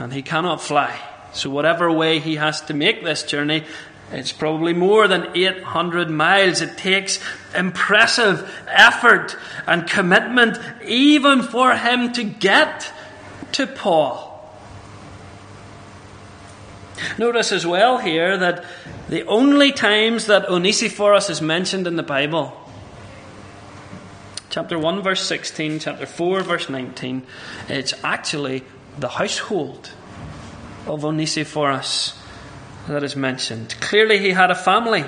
and 0.00 0.12
he 0.12 0.22
cannot 0.22 0.60
fly. 0.60 0.98
So, 1.32 1.50
whatever 1.50 1.90
way 1.90 2.18
he 2.18 2.34
has 2.34 2.60
to 2.62 2.74
make 2.74 3.04
this 3.04 3.22
journey, 3.22 3.64
it's 4.12 4.32
probably 4.32 4.72
more 4.72 5.06
than 5.06 5.36
800 5.36 6.10
miles. 6.10 6.60
It 6.60 6.76
takes 6.76 7.20
impressive 7.54 8.50
effort 8.66 9.36
and 9.66 9.88
commitment 9.88 10.58
even 10.84 11.42
for 11.42 11.74
him 11.76 12.12
to 12.14 12.24
get 12.24 12.92
to 13.52 13.66
Paul. 13.66 14.28
Notice 17.18 17.52
as 17.52 17.66
well 17.66 17.98
here 17.98 18.36
that 18.36 18.64
the 19.08 19.24
only 19.26 19.72
times 19.72 20.26
that 20.26 20.50
Onesiphorus 20.50 21.30
is 21.30 21.40
mentioned 21.40 21.86
in 21.86 21.96
the 21.96 22.02
Bible, 22.02 22.52
chapter 24.50 24.78
1, 24.78 25.02
verse 25.02 25.24
16, 25.24 25.78
chapter 25.78 26.06
4, 26.06 26.40
verse 26.40 26.68
19, 26.68 27.22
it's 27.68 27.94
actually 28.04 28.64
the 28.98 29.08
household 29.08 29.90
of 30.86 31.04
Onesiphorus 31.04 32.19
that 32.88 33.02
is 33.02 33.16
mentioned. 33.16 33.74
Clearly, 33.80 34.18
he 34.18 34.30
had 34.30 34.50
a 34.50 34.54
family. 34.54 35.04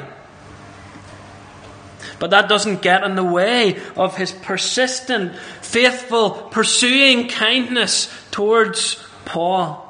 But 2.18 2.30
that 2.30 2.48
doesn't 2.48 2.82
get 2.82 3.02
in 3.02 3.16
the 3.16 3.24
way 3.24 3.80
of 3.96 4.16
his 4.16 4.32
persistent, 4.32 5.36
faithful, 5.60 6.30
pursuing 6.30 7.28
kindness 7.28 8.12
towards 8.30 9.04
Paul. 9.24 9.88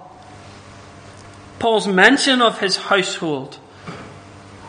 Paul's 1.59 1.87
mention 1.87 2.43
of 2.43 2.59
his 2.59 2.77
household 2.77 3.59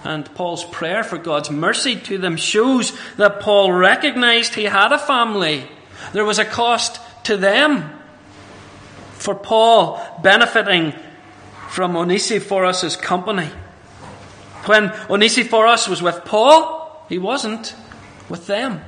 and 0.04 0.32
Paul's 0.36 0.66
prayer 0.66 1.04
for 1.04 1.18
God's 1.18 1.50
mercy 1.50 1.96
to 1.96 2.18
them 2.18 2.36
shows 2.36 2.92
that 3.16 3.40
Paul 3.40 3.72
recognized 3.72 4.56
he 4.56 4.66
had 4.66 4.92
a 4.92 5.00
family. 5.00 5.68
There 6.12 6.26
was 6.26 6.40
a 6.40 6.46
cost 6.46 7.00
to 7.24 7.38
them. 7.38 8.00
For 9.14 9.34
Paul 9.34 10.02
benefiting 10.22 10.94
from 11.74 11.98
Onesiphorus' 11.98 12.96
company. 12.96 13.50
When 14.66 14.94
Onesiphorus 15.10 15.88
was 15.88 16.04
with 16.04 16.24
Paul, 16.24 17.04
he 17.10 17.18
wasn't 17.18 17.74
with 18.30 18.46
them. 18.46 18.80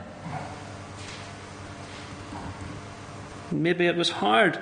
Maybe 3.52 3.88
it 3.88 3.96
was 3.96 4.12
hard 4.12 4.60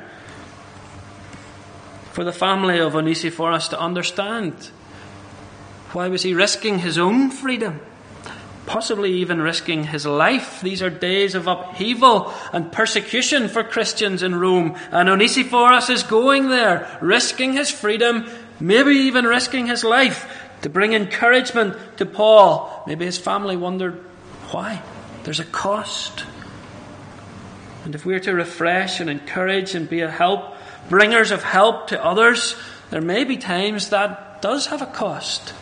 for 2.14 2.24
the 2.24 2.32
family 2.32 2.80
of 2.80 2.96
Onesiphorus 2.96 3.68
to 3.68 3.80
understand 3.80 4.70
why 5.92 6.08
was 6.08 6.24
he 6.24 6.34
risking 6.34 6.80
his 6.80 6.98
own 6.98 7.30
freedom? 7.30 7.82
Possibly 8.66 9.14
even 9.16 9.42
risking 9.42 9.84
his 9.84 10.06
life. 10.06 10.62
These 10.62 10.82
are 10.82 10.90
days 10.90 11.36
of 11.36 11.48
upheaval 11.48 12.34
and 12.54 12.72
persecution 12.72 13.50
for 13.50 13.64
Christians 13.64 14.24
in 14.24 14.36
Rome. 14.36 14.78
And 14.92 15.10
Onesiphorus 15.10 15.90
is 15.90 16.04
going 16.04 16.50
there, 16.50 16.98
risking 17.02 17.54
his 17.54 17.70
freedom, 17.70 18.30
maybe 18.60 18.92
even 18.92 19.26
risking 19.26 19.68
his 19.68 19.84
life 19.84 20.32
to 20.62 20.70
bring 20.70 20.94
encouragement 20.94 21.76
to 21.98 22.06
Paul. 22.06 22.84
Maybe 22.88 23.06
his 23.06 23.18
family 23.18 23.58
wondered 23.58 23.96
why. 24.52 24.82
There's 25.24 25.42
a 25.42 25.46
cost. 25.46 26.24
And 27.84 27.96
if 27.96 28.06
we're 28.06 28.22
to 28.22 28.34
refresh 28.34 29.02
and 29.02 29.10
encourage 29.10 29.76
and 29.76 29.90
be 29.90 30.02
a 30.02 30.10
help, 30.10 30.56
bringers 30.88 31.32
of 31.32 31.44
help 31.44 31.88
to 31.88 32.04
others, 32.04 32.56
there 32.92 33.02
may 33.02 33.26
be 33.26 33.36
times 33.36 33.90
that 33.90 34.42
does 34.42 34.68
have 34.68 34.82
a 34.82 34.86
cost 34.86 35.54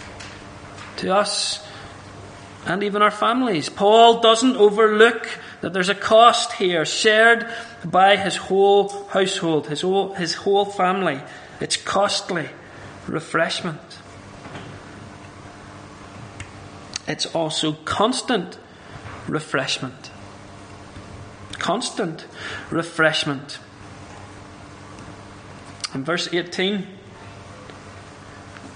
to 0.97 1.15
us 1.15 1.65
and 2.65 2.83
even 2.83 3.01
our 3.01 3.11
families. 3.11 3.69
Paul 3.69 4.21
doesn't 4.21 4.55
overlook 4.55 5.27
that 5.61 5.73
there's 5.73 5.89
a 5.89 5.95
cost 5.95 6.53
here 6.53 6.85
shared 6.85 7.51
by 7.83 8.17
his 8.17 8.35
whole 8.35 8.89
household, 9.07 9.67
his 9.67 9.81
whole, 9.81 10.13
his 10.13 10.33
whole 10.35 10.65
family. 10.65 11.21
It's 11.59 11.77
costly 11.77 12.49
refreshment. 13.07 13.79
It's 17.07 17.25
also 17.27 17.73
constant 17.73 18.57
refreshment. 19.27 20.11
Constant 21.53 22.25
refreshment. 22.69 23.59
In 25.93 26.05
verse 26.05 26.31
18, 26.31 26.87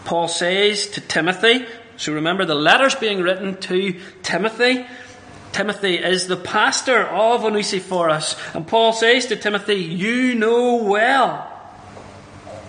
Paul 0.04 0.28
says 0.28 0.88
to 0.90 1.02
Timothy, 1.02 1.66
so 1.98 2.14
remember 2.14 2.46
the 2.46 2.56
letters 2.56 2.96
being 2.96 3.22
written 3.22 3.58
to 3.62 4.00
Timothy. 4.22 4.86
Timothy 5.54 5.96
is 5.96 6.28
the 6.28 6.36
pastor 6.36 7.04
of 7.04 7.46
Onesiphorus. 7.46 8.36
And 8.54 8.68
Paul 8.68 8.92
says 8.92 9.28
to 9.28 9.38
Timothy, 9.38 9.76
You 9.76 10.36
know 10.36 10.84
well. 10.84 11.52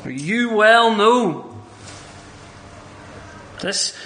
You 0.07 0.55
well 0.55 0.95
know. 0.95 1.53
This 3.61 3.97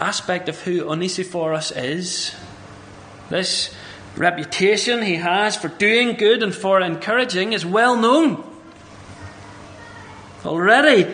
aspect 0.00 0.50
of 0.50 0.60
who 0.60 0.86
Onesiphorus 0.86 1.70
is, 1.70 2.34
this 3.30 3.74
reputation 4.16 5.00
he 5.00 5.14
has 5.16 5.56
for 5.56 5.68
doing 5.68 6.16
good 6.16 6.42
and 6.42 6.54
for 6.54 6.80
encouraging, 6.80 7.54
is 7.54 7.64
well 7.64 7.96
known. 7.96 8.44
Already, 10.44 11.10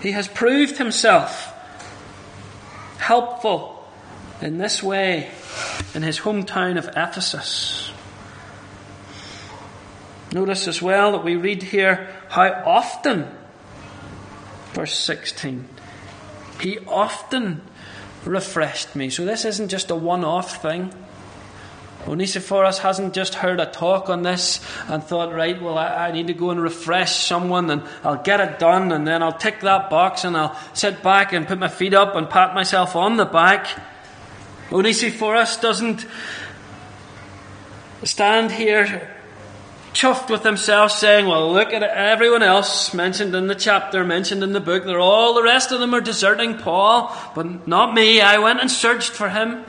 he 0.00 0.10
has 0.12 0.26
proved 0.26 0.78
himself 0.78 1.51
helpful 3.02 3.84
in 4.40 4.58
this 4.58 4.82
way 4.82 5.30
in 5.94 6.02
his 6.02 6.20
hometown 6.20 6.78
of 6.78 6.88
Ephesus. 6.88 7.90
Notice 10.32 10.66
as 10.66 10.80
well 10.80 11.12
that 11.12 11.24
we 11.24 11.36
read 11.36 11.62
here 11.62 12.08
how 12.28 12.62
often, 12.64 13.28
verse 14.72 14.94
16, 14.94 15.68
he 16.60 16.78
often 16.86 17.60
refreshed 18.24 18.96
me. 18.96 19.10
So 19.10 19.24
this 19.24 19.44
isn't 19.44 19.68
just 19.68 19.90
a 19.90 19.96
one 19.96 20.24
off 20.24 20.62
thing. 20.62 20.94
Onesiphorus 22.06 22.78
hasn't 22.78 23.14
just 23.14 23.34
heard 23.34 23.60
a 23.60 23.66
talk 23.66 24.08
on 24.10 24.22
this 24.22 24.60
and 24.88 25.02
thought, 25.02 25.32
right, 25.32 25.60
well, 25.62 25.78
I, 25.78 26.08
I, 26.08 26.12
need 26.12 26.26
to 26.26 26.34
go 26.34 26.50
and 26.50 26.60
refresh 26.60 27.14
someone 27.14 27.70
and 27.70 27.82
I'll 28.02 28.22
get 28.22 28.40
it 28.40 28.58
done 28.58 28.90
and 28.90 29.06
then 29.06 29.22
I'll 29.22 29.32
tick 29.32 29.60
that 29.60 29.88
box 29.88 30.24
and 30.24 30.36
I'll 30.36 30.58
sit 30.74 31.02
back 31.02 31.32
and 31.32 31.46
put 31.46 31.58
my 31.58 31.68
feet 31.68 31.94
up 31.94 32.16
and 32.16 32.28
pat 32.28 32.54
myself 32.54 32.96
on 32.96 33.16
the 33.16 33.24
back. 33.24 33.68
Onesiphorus 34.70 35.58
doesn't 35.58 36.06
stand 38.02 38.50
here 38.50 39.08
chuffed 39.92 40.30
with 40.30 40.42
himself 40.42 40.90
saying, 40.90 41.26
well, 41.26 41.52
look 41.52 41.72
at 41.72 41.82
everyone 41.82 42.42
else 42.42 42.94
mentioned 42.94 43.34
in 43.34 43.46
the 43.46 43.54
chapter, 43.54 44.04
mentioned 44.04 44.42
in 44.42 44.52
the 44.52 44.60
book. 44.60 44.84
They're 44.84 44.98
all, 44.98 45.34
the 45.34 45.42
rest 45.42 45.70
of 45.70 45.80
them 45.80 45.94
are 45.94 46.00
deserting 46.00 46.58
Paul, 46.58 47.14
but 47.34 47.68
not 47.68 47.94
me. 47.94 48.20
I 48.20 48.38
went 48.38 48.60
and 48.60 48.70
searched 48.70 49.10
for 49.10 49.28
him. 49.28 49.64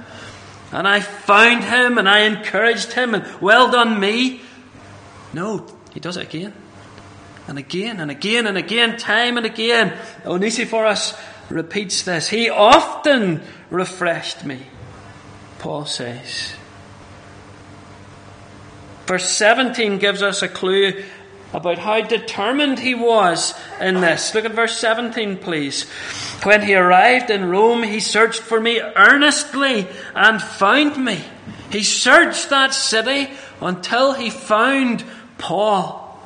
And 0.74 0.88
I 0.88 1.02
found 1.02 1.64
him 1.64 2.00
and 2.00 2.10
I 2.10 2.22
encouraged 2.22 2.94
him 2.94 3.14
and 3.14 3.24
well 3.40 3.72
done 3.72 4.00
me. 4.00 4.42
No, 5.32 5.68
he 5.94 6.00
does 6.00 6.18
it 6.18 6.24
again. 6.24 6.54
And 7.48 7.60
again 7.60 8.00
and 8.00 8.10
again 8.10 8.48
and 8.48 8.58
again, 8.58 8.98
time 8.98 9.38
and 9.38 9.46
again. 9.46 9.96
Onesiphorus 10.26 11.14
repeats 11.50 12.02
this. 12.04 12.28
He 12.28 12.50
often 12.50 13.44
refreshed 13.70 14.44
me, 14.44 14.66
Paul 15.60 15.86
says. 15.86 16.56
Verse 19.06 19.30
17 19.30 20.00
gives 20.00 20.24
us 20.24 20.42
a 20.42 20.48
clue 20.48 21.04
about 21.54 21.78
how 21.78 22.02
determined 22.02 22.80
he 22.80 22.96
was 22.96 23.54
in 23.80 24.02
this. 24.02 24.34
Look 24.34 24.46
at 24.46 24.54
verse 24.54 24.78
17, 24.78 25.38
please. 25.38 25.84
When 26.44 26.62
he 26.64 26.74
arrived 26.74 27.30
in 27.30 27.46
Rome, 27.46 27.84
he 27.84 28.00
searched 28.00 28.42
for 28.42 28.60
me 28.60 28.82
earnestly 28.82 29.88
and 30.16 30.42
found 30.42 30.98
me. 30.98 31.24
He 31.72 31.84
searched 31.84 32.50
that 32.50 32.74
city 32.74 33.32
until 33.62 34.14
he 34.14 34.30
found 34.30 35.04
Paul. 35.38 36.20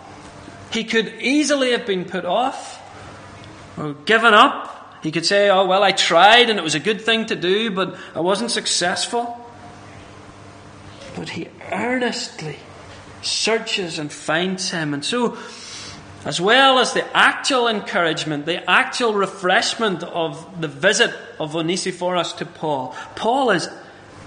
He 0.71 0.83
could 0.83 1.13
easily 1.21 1.71
have 1.71 1.85
been 1.85 2.05
put 2.05 2.25
off 2.25 2.81
or 3.77 3.93
given 3.93 4.33
up. 4.33 4.99
He 5.03 5.11
could 5.11 5.25
say, 5.25 5.49
Oh, 5.49 5.65
well, 5.65 5.83
I 5.83 5.91
tried 5.91 6.49
and 6.49 6.57
it 6.57 6.63
was 6.63 6.75
a 6.75 6.79
good 6.79 7.01
thing 7.01 7.27
to 7.27 7.35
do, 7.35 7.71
but 7.71 7.97
I 8.15 8.21
wasn't 8.21 8.51
successful. 8.51 9.37
But 11.15 11.29
he 11.29 11.49
earnestly 11.71 12.57
searches 13.27 13.99
and 13.99 14.11
finds 14.11 14.71
him. 14.71 14.93
And 14.93 15.03
so, 15.03 15.37
as 16.25 16.41
well 16.41 16.79
as 16.79 16.93
the 16.93 17.05
actual 17.15 17.67
encouragement, 17.67 18.45
the 18.45 18.69
actual 18.69 19.13
refreshment 19.13 20.03
of 20.03 20.61
the 20.61 20.67
visit 20.67 21.13
of 21.39 21.55
Onesiphorus 21.55 22.33
to 22.33 22.45
Paul, 22.45 22.95
Paul 23.15 23.51
is 23.51 23.69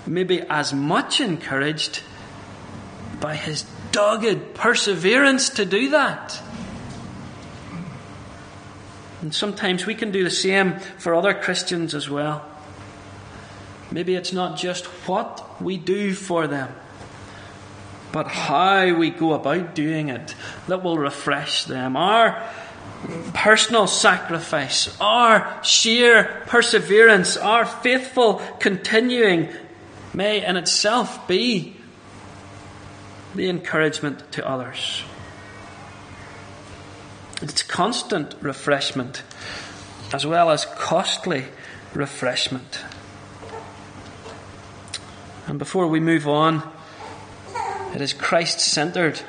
maybe 0.06 0.40
as 0.42 0.72
much 0.72 1.20
encouraged 1.20 2.02
by 3.20 3.36
his 3.36 3.64
dogged 3.92 4.54
perseverance 4.54 5.50
to 5.50 5.64
do 5.64 5.90
that. 5.90 6.40
And 9.20 9.34
sometimes 9.34 9.84
we 9.84 9.94
can 9.94 10.10
do 10.10 10.24
the 10.24 10.30
same 10.30 10.78
for 10.78 11.14
other 11.14 11.34
Christians 11.34 11.94
as 11.94 12.08
well. 12.08 12.44
Maybe 13.90 14.14
it's 14.14 14.32
not 14.32 14.56
just 14.56 14.86
what 15.06 15.60
we 15.60 15.76
do 15.76 16.14
for 16.14 16.46
them, 16.46 16.72
but 18.12 18.26
how 18.26 18.94
we 18.94 19.10
go 19.10 19.34
about 19.34 19.74
doing 19.74 20.08
it 20.08 20.34
that 20.68 20.82
will 20.82 20.98
refresh 20.98 21.64
them. 21.64 21.96
Our 21.96 22.42
personal 23.34 23.86
sacrifice, 23.86 24.96
our 25.00 25.62
sheer 25.62 26.42
perseverance, 26.46 27.36
our 27.36 27.64
faithful 27.64 28.42
continuing 28.58 29.48
may 30.12 30.44
in 30.44 30.56
itself 30.56 31.26
be 31.28 31.76
the 33.34 33.48
encouragement 33.48 34.30
to 34.32 34.46
others. 34.46 35.02
It's 37.42 37.62
constant 37.62 38.34
refreshment 38.40 39.22
as 40.12 40.26
well 40.26 40.50
as 40.50 40.64
costly 40.64 41.44
refreshment. 41.94 42.80
And 45.46 45.58
before 45.58 45.86
we 45.86 46.00
move 46.00 46.28
on, 46.28 46.70
it 47.94 48.00
is 48.00 48.12
Christ 48.12 48.60
centered 48.60 49.20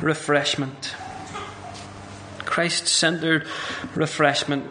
refreshment. 0.00 0.94
Christ 2.44 2.86
centered 2.86 3.46
refreshment. 3.94 4.70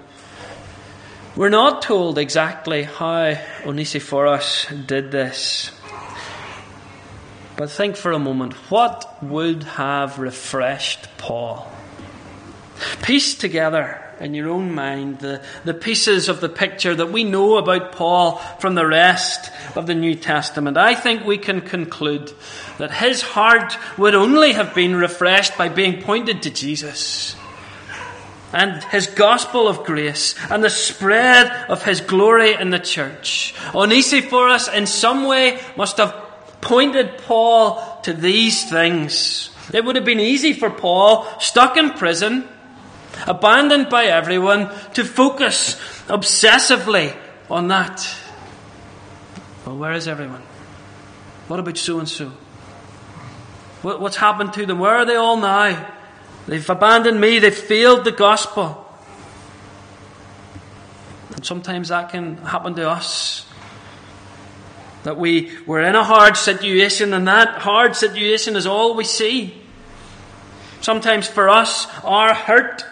We're 1.35 1.49
not 1.49 1.81
told 1.81 2.17
exactly 2.17 2.83
how 2.83 3.37
Onesiphorus 3.65 4.67
did 4.85 5.11
this. 5.11 5.71
But 7.57 7.69
think 7.69 7.95
for 7.95 8.11
a 8.11 8.19
moment 8.19 8.53
what 8.69 9.23
would 9.23 9.63
have 9.63 10.19
refreshed 10.19 11.07
Paul? 11.17 11.71
Piece 13.01 13.35
together 13.35 14.04
in 14.19 14.33
your 14.33 14.49
own 14.49 14.73
mind 14.73 15.19
the, 15.19 15.41
the 15.63 15.73
pieces 15.73 16.29
of 16.29 16.41
the 16.41 16.49
picture 16.49 16.95
that 16.95 17.11
we 17.11 17.23
know 17.23 17.57
about 17.57 17.91
Paul 17.91 18.37
from 18.59 18.75
the 18.75 18.85
rest 18.85 19.51
of 19.75 19.87
the 19.87 19.95
New 19.95 20.15
Testament. 20.15 20.77
I 20.77 20.95
think 20.95 21.25
we 21.25 21.37
can 21.37 21.61
conclude 21.61 22.31
that 22.77 22.91
his 22.91 23.21
heart 23.21 23.77
would 23.97 24.15
only 24.15 24.53
have 24.53 24.73
been 24.75 24.95
refreshed 24.95 25.57
by 25.57 25.69
being 25.69 26.01
pointed 26.01 26.43
to 26.43 26.49
Jesus 26.49 27.35
and 28.53 28.83
his 28.85 29.07
gospel 29.07 29.67
of 29.67 29.83
grace 29.83 30.33
and 30.49 30.63
the 30.63 30.69
spread 30.69 31.51
of 31.69 31.83
his 31.83 31.99
glory 31.99 32.53
in 32.53 32.69
the 32.69 32.79
church. 32.79 33.53
Onesiphorus 33.73 34.69
in 34.69 34.85
some 34.87 35.25
way 35.25 35.59
must 35.75 35.97
have 35.97 36.15
pointed 36.61 37.17
Paul 37.19 37.99
to 38.03 38.13
these 38.13 38.69
things. 38.69 39.49
It 39.73 39.83
would 39.83 39.97
have 39.97 40.05
been 40.05 40.21
easy 40.21 40.53
for 40.53 40.69
Paul, 40.69 41.27
stuck 41.39 41.75
in 41.75 41.91
prison, 41.91 42.47
abandoned 43.27 43.89
by 43.89 44.05
everyone, 44.05 44.69
to 44.93 45.03
focus 45.03 45.75
obsessively 46.07 47.15
on 47.49 47.67
that. 47.69 48.07
Well, 49.65 49.77
where 49.77 49.93
is 49.93 50.07
everyone? 50.07 50.41
What 51.47 51.59
about 51.59 51.77
so 51.77 51.99
and 51.99 52.09
so? 52.09 52.31
What's 53.81 54.15
happened 54.15 54.53
to 54.53 54.65
them? 54.65 54.79
Where 54.79 54.95
are 54.95 55.05
they 55.05 55.15
all 55.15 55.37
now? 55.37 55.93
They've 56.47 56.69
abandoned 56.69 57.19
me, 57.19 57.39
they've 57.39 57.55
failed 57.55 58.03
the 58.03 58.11
gospel. 58.11 58.81
And 61.35 61.45
sometimes 61.45 61.89
that 61.89 62.09
can 62.09 62.37
happen 62.37 62.75
to 62.75 62.89
us. 62.89 63.45
That 65.03 65.17
we, 65.17 65.51
we're 65.67 65.81
in 65.81 65.95
a 65.95 66.03
hard 66.03 66.37
situation, 66.37 67.13
and 67.13 67.27
that 67.27 67.59
hard 67.59 67.95
situation 67.95 68.55
is 68.55 68.65
all 68.65 68.95
we 68.95 69.03
see. 69.03 69.61
Sometimes 70.81 71.27
for 71.27 71.49
us, 71.49 71.87
our 72.03 72.33
hurt 72.33 72.85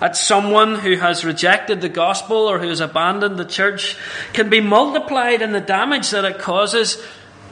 at 0.00 0.16
someone 0.16 0.76
who 0.76 0.96
has 0.96 1.24
rejected 1.24 1.80
the 1.80 1.88
gospel 1.88 2.36
or 2.36 2.58
who 2.58 2.68
has 2.68 2.80
abandoned 2.80 3.38
the 3.38 3.44
church 3.44 3.96
can 4.32 4.48
be 4.48 4.60
multiplied 4.60 5.42
in 5.42 5.52
the 5.52 5.60
damage 5.60 6.10
that 6.10 6.24
it 6.24 6.38
causes 6.38 7.02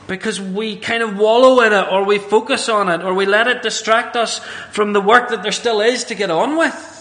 because 0.06 0.40
we 0.40 0.76
kind 0.76 1.02
of 1.02 1.18
wallow 1.18 1.60
in 1.62 1.72
it 1.72 1.86
or 1.90 2.04
we 2.04 2.18
focus 2.18 2.68
on 2.68 2.88
it 2.88 3.02
or 3.02 3.14
we 3.14 3.26
let 3.26 3.48
it 3.48 3.62
distract 3.62 4.14
us 4.14 4.38
from 4.70 4.92
the 4.92 5.00
work 5.00 5.30
that 5.30 5.42
there 5.42 5.52
still 5.52 5.80
is 5.80 6.04
to 6.04 6.14
get 6.14 6.30
on 6.30 6.56
with. 6.56 6.92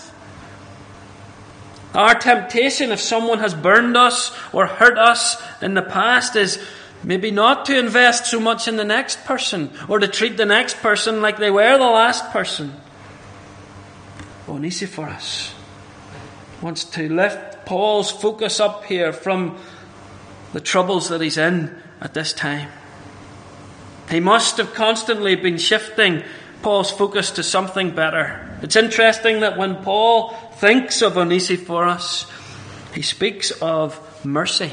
Our 1.93 2.15
temptation, 2.15 2.91
if 2.91 2.99
someone 2.99 3.39
has 3.39 3.53
burned 3.53 3.95
us 3.95 4.35
or 4.51 4.67
hurt 4.67 4.97
us 4.97 5.41
in 5.61 5.75
the 5.75 5.81
past, 5.81 6.35
is 6.35 6.61
maybe 7.03 7.31
not 7.31 7.65
to 7.67 7.79
invest 7.79 8.25
so 8.25 8.39
much 8.39 8.67
in 8.67 8.75
the 8.75 8.83
next 8.83 9.23
person 9.23 9.71
or 9.87 9.99
to 9.99 10.07
treat 10.07 10.35
the 10.35 10.45
next 10.45 10.77
person 10.77 11.21
like 11.21 11.37
they 11.37 11.51
were 11.51 11.77
the 11.77 11.85
last 11.85 12.31
person. 12.31 12.73
Onesiphorus 14.47 15.53
wants 16.61 16.83
to 16.83 17.09
lift 17.09 17.65
Paul's 17.65 18.11
focus 18.11 18.59
up 18.59 18.85
here 18.85 19.11
from 19.11 19.57
the 20.53 20.61
troubles 20.61 21.09
that 21.09 21.21
he's 21.21 21.37
in 21.37 21.75
at 21.99 22.13
this 22.13 22.33
time. 22.33 22.69
He 24.09 24.19
must 24.19 24.57
have 24.57 24.73
constantly 24.73 25.35
been 25.35 25.57
shifting 25.57 26.23
Paul's 26.61 26.91
focus 26.91 27.31
to 27.31 27.43
something 27.43 27.91
better. 27.91 28.57
It's 28.61 28.75
interesting 28.75 29.41
that 29.41 29.57
when 29.57 29.83
Paul 29.83 30.29
thinks 30.57 31.01
of 31.01 31.17
Onesiphorus, 31.17 32.27
he 32.93 33.01
speaks 33.01 33.51
of 33.51 33.99
mercy. 34.25 34.71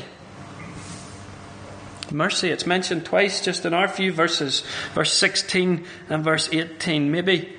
Mercy, 2.11 2.51
it's 2.51 2.67
mentioned 2.67 3.07
twice 3.07 3.43
just 3.43 3.65
in 3.65 3.73
our 3.73 3.89
few 3.89 4.13
verses, 4.13 4.63
verse 4.95 5.15
16 5.15 5.85
and 6.11 6.23
verse 6.23 6.49
18. 6.53 7.11
Maybe, 7.11 7.57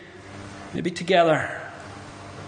maybe 0.76 0.91
together 0.91 1.62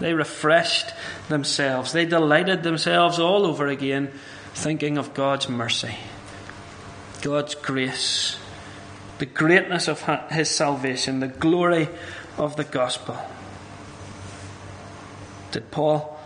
they 0.00 0.12
refreshed 0.12 0.92
themselves. 1.28 1.92
They 1.92 2.04
delighted 2.04 2.62
themselves 2.62 3.18
all 3.18 3.46
over 3.46 3.66
again, 3.66 4.12
thinking 4.54 4.98
of 4.98 5.14
God's 5.14 5.48
mercy, 5.48 5.96
God's 7.22 7.54
grace, 7.54 8.38
the 9.18 9.26
greatness 9.26 9.88
of 9.88 10.02
His 10.30 10.50
salvation, 10.50 11.20
the 11.20 11.28
glory 11.28 11.88
of 12.38 12.56
the 12.56 12.64
gospel. 12.64 13.16
Did 15.52 15.70
Paul 15.70 16.18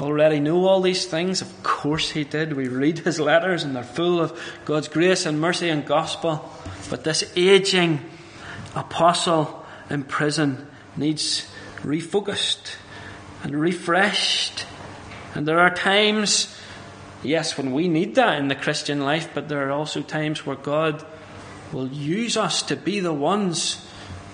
already 0.00 0.40
know 0.40 0.66
all 0.66 0.80
these 0.80 1.06
things? 1.06 1.42
Of 1.42 1.62
course 1.62 2.10
he 2.10 2.24
did. 2.24 2.54
We 2.54 2.68
read 2.68 3.00
his 3.00 3.20
letters 3.20 3.62
and 3.62 3.76
they're 3.76 3.84
full 3.84 4.20
of 4.20 4.38
God's 4.64 4.88
grace 4.88 5.26
and 5.26 5.40
mercy 5.40 5.68
and 5.68 5.86
gospel. 5.86 6.50
But 6.88 7.04
this 7.04 7.30
aging 7.36 8.00
apostle 8.74 9.64
in 9.88 10.04
prison 10.04 10.66
needs 10.96 11.46
refocused 11.82 12.76
and 13.42 13.58
refreshed. 13.58 14.66
And 15.34 15.46
there 15.46 15.60
are 15.60 15.74
times, 15.74 16.54
yes, 17.22 17.56
when 17.56 17.72
we 17.72 17.88
need 17.88 18.14
that 18.16 18.38
in 18.38 18.48
the 18.48 18.54
Christian 18.54 19.00
life, 19.00 19.30
but 19.34 19.48
there 19.48 19.68
are 19.68 19.72
also 19.72 20.02
times 20.02 20.44
where 20.44 20.56
God 20.56 21.04
will 21.72 21.88
use 21.88 22.36
us 22.36 22.62
to 22.62 22.76
be 22.76 23.00
the 23.00 23.12
ones 23.12 23.86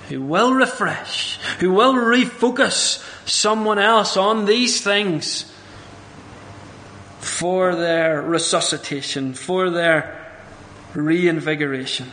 who 0.09 0.23
will 0.23 0.55
refresh, 0.55 1.39
who 1.59 1.73
will 1.73 1.95
refocus 1.95 3.05
someone 3.29 3.79
else 3.79 4.17
on 4.17 4.45
these 4.45 4.81
things 4.81 5.53
for 7.19 7.75
their 7.75 8.23
resuscitation, 8.23 9.35
for 9.35 9.71
their 9.71 10.33
reinvigoration. 10.95 12.11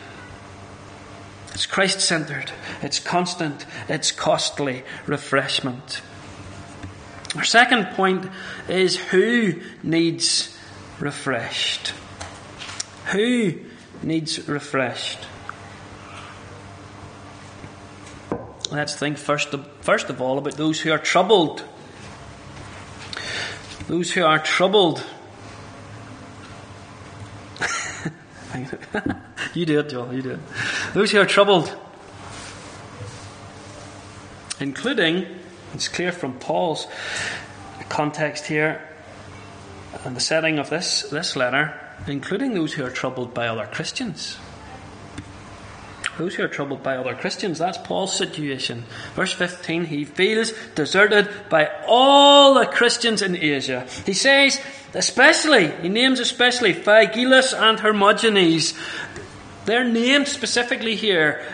It's 1.54 1.66
Christ 1.66 2.00
centered, 2.00 2.50
it's 2.82 2.98
constant, 2.98 3.64
it's 3.88 4.10
costly 4.10 4.82
refreshment. 5.06 6.02
Our 7.36 7.44
second 7.44 7.94
point 7.94 8.28
is 8.68 8.96
who 8.96 9.60
needs 9.82 10.58
refreshed? 10.98 11.94
Who 13.12 13.60
needs 14.02 14.48
refreshed? 14.48 15.20
Let's 18.72 18.96
think 18.96 19.16
first 19.16 19.54
of, 19.54 19.64
first 19.80 20.10
of 20.10 20.20
all 20.20 20.38
about 20.38 20.54
those 20.54 20.80
who 20.80 20.90
are 20.90 20.98
troubled. 20.98 21.62
Those 23.86 24.10
who 24.10 24.24
are 24.24 24.40
troubled. 24.40 25.04
you 29.56 29.66
do 29.66 29.80
it, 29.80 29.88
Joel, 29.88 30.12
you 30.12 30.22
do 30.22 30.30
it. 30.32 30.40
Those 30.92 31.10
who 31.10 31.20
are 31.20 31.26
troubled, 31.26 31.74
including, 34.60 35.26
it's 35.72 35.88
clear 35.88 36.12
from 36.12 36.38
Paul's 36.38 36.86
context 37.88 38.46
here 38.46 38.88
and 40.04 40.16
the 40.16 40.20
setting 40.20 40.58
of 40.58 40.70
this, 40.70 41.02
this 41.02 41.36
letter, 41.36 41.78
including 42.06 42.54
those 42.54 42.72
who 42.72 42.84
are 42.84 42.90
troubled 42.90 43.34
by 43.34 43.46
other 43.46 43.66
Christians. 43.66 44.38
Those 46.18 46.36
who 46.36 46.44
are 46.44 46.48
troubled 46.48 46.82
by 46.82 46.96
other 46.96 47.14
Christians, 47.14 47.58
that's 47.58 47.78
Paul's 47.78 48.16
situation. 48.16 48.84
Verse 49.14 49.32
15, 49.32 49.86
he 49.86 50.04
feels 50.04 50.52
deserted 50.76 51.28
by 51.48 51.70
all 51.88 52.54
the 52.54 52.66
Christians 52.66 53.20
in 53.20 53.36
Asia. 53.36 53.86
He 54.06 54.12
says, 54.12 54.60
especially, 54.94 55.72
he 55.82 55.88
names 55.88 56.20
especially 56.20 56.72
Phygelus 56.72 57.52
and 57.52 57.80
Hermogenes, 57.80 58.78
they're 59.64 59.84
named 59.84 60.28
specifically 60.28 60.96
here. 60.96 61.44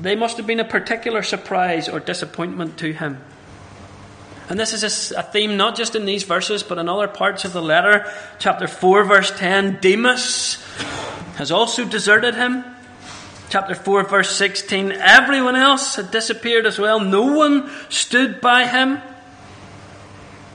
They 0.00 0.16
must 0.16 0.36
have 0.38 0.46
been 0.46 0.60
a 0.60 0.64
particular 0.64 1.22
surprise 1.22 1.88
or 1.88 2.00
disappointment 2.00 2.78
to 2.78 2.92
him. 2.92 3.20
And 4.48 4.58
this 4.58 4.72
is 4.72 5.12
a, 5.12 5.22
theme 5.22 5.56
not 5.56 5.76
just 5.76 5.94
in 5.94 6.06
these 6.06 6.24
verses, 6.24 6.64
but 6.64 6.78
in 6.78 6.88
other 6.88 7.06
parts 7.06 7.44
of 7.44 7.52
the 7.52 7.62
letter. 7.62 8.12
Chapter 8.40 8.66
4, 8.66 9.04
verse 9.04 9.30
10 9.38 9.78
Demas 9.80 10.56
has 11.36 11.52
also 11.52 11.84
deserted 11.84 12.34
him. 12.34 12.64
Chapter 13.48 13.76
4, 13.76 14.04
verse 14.04 14.34
16 14.34 14.92
Everyone 14.92 15.54
else 15.54 15.94
had 15.94 16.10
disappeared 16.10 16.66
as 16.66 16.80
well. 16.80 16.98
No 16.98 17.32
one 17.32 17.70
stood 17.90 18.40
by 18.40 18.66
him. 18.66 19.00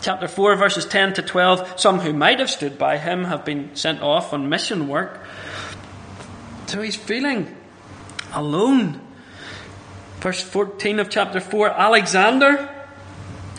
Chapter 0.01 0.27
4, 0.27 0.55
verses 0.55 0.85
10 0.85 1.13
to 1.13 1.21
12 1.21 1.79
Some 1.79 1.99
who 1.99 2.11
might 2.11 2.39
have 2.39 2.49
stood 2.49 2.77
by 2.77 2.97
him 2.97 3.23
have 3.23 3.45
been 3.45 3.75
sent 3.75 4.01
off 4.01 4.33
on 4.33 4.49
mission 4.49 4.89
work. 4.89 5.21
So 6.75 6.81
he's 6.81 6.97
feeling 6.97 7.55
alone. 8.33 8.99
Verse 10.19 10.41
14 10.41 10.99
of 10.99 11.09
chapter 11.09 11.39
4 11.39 11.69
Alexander 11.69 12.69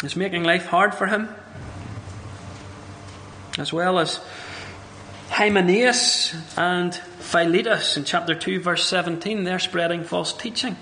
is 0.04 0.16
making 0.16 0.44
life 0.44 0.66
hard 0.66 0.94
for 0.94 1.06
him, 1.06 1.30
as 3.56 3.72
well 3.72 3.98
as 3.98 4.20
Hymenaeus 5.30 6.36
and 6.58 6.94
Philetus 6.94 7.96
in 7.96 8.04
chapter 8.04 8.34
2, 8.34 8.60
verse 8.60 8.84
17. 8.86 9.44
They're 9.44 9.60
spreading 9.60 10.04
false 10.04 10.34
teaching. 10.34 10.76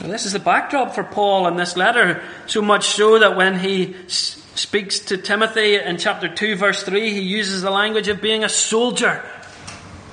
This 0.00 0.26
is 0.26 0.32
the 0.32 0.40
backdrop 0.40 0.96
for 0.96 1.04
Paul 1.04 1.46
in 1.46 1.54
this 1.54 1.76
letter, 1.76 2.20
so 2.48 2.62
much 2.62 2.86
so 2.86 3.20
that 3.20 3.36
when 3.36 3.60
he 3.60 3.94
speaks 4.08 4.98
to 4.98 5.18
Timothy 5.18 5.76
in 5.76 5.98
chapter 5.98 6.26
2, 6.26 6.56
verse 6.56 6.82
3, 6.82 7.12
he 7.12 7.20
uses 7.20 7.62
the 7.62 7.70
language 7.70 8.08
of 8.08 8.20
being 8.20 8.42
a 8.42 8.48
soldier. 8.48 9.22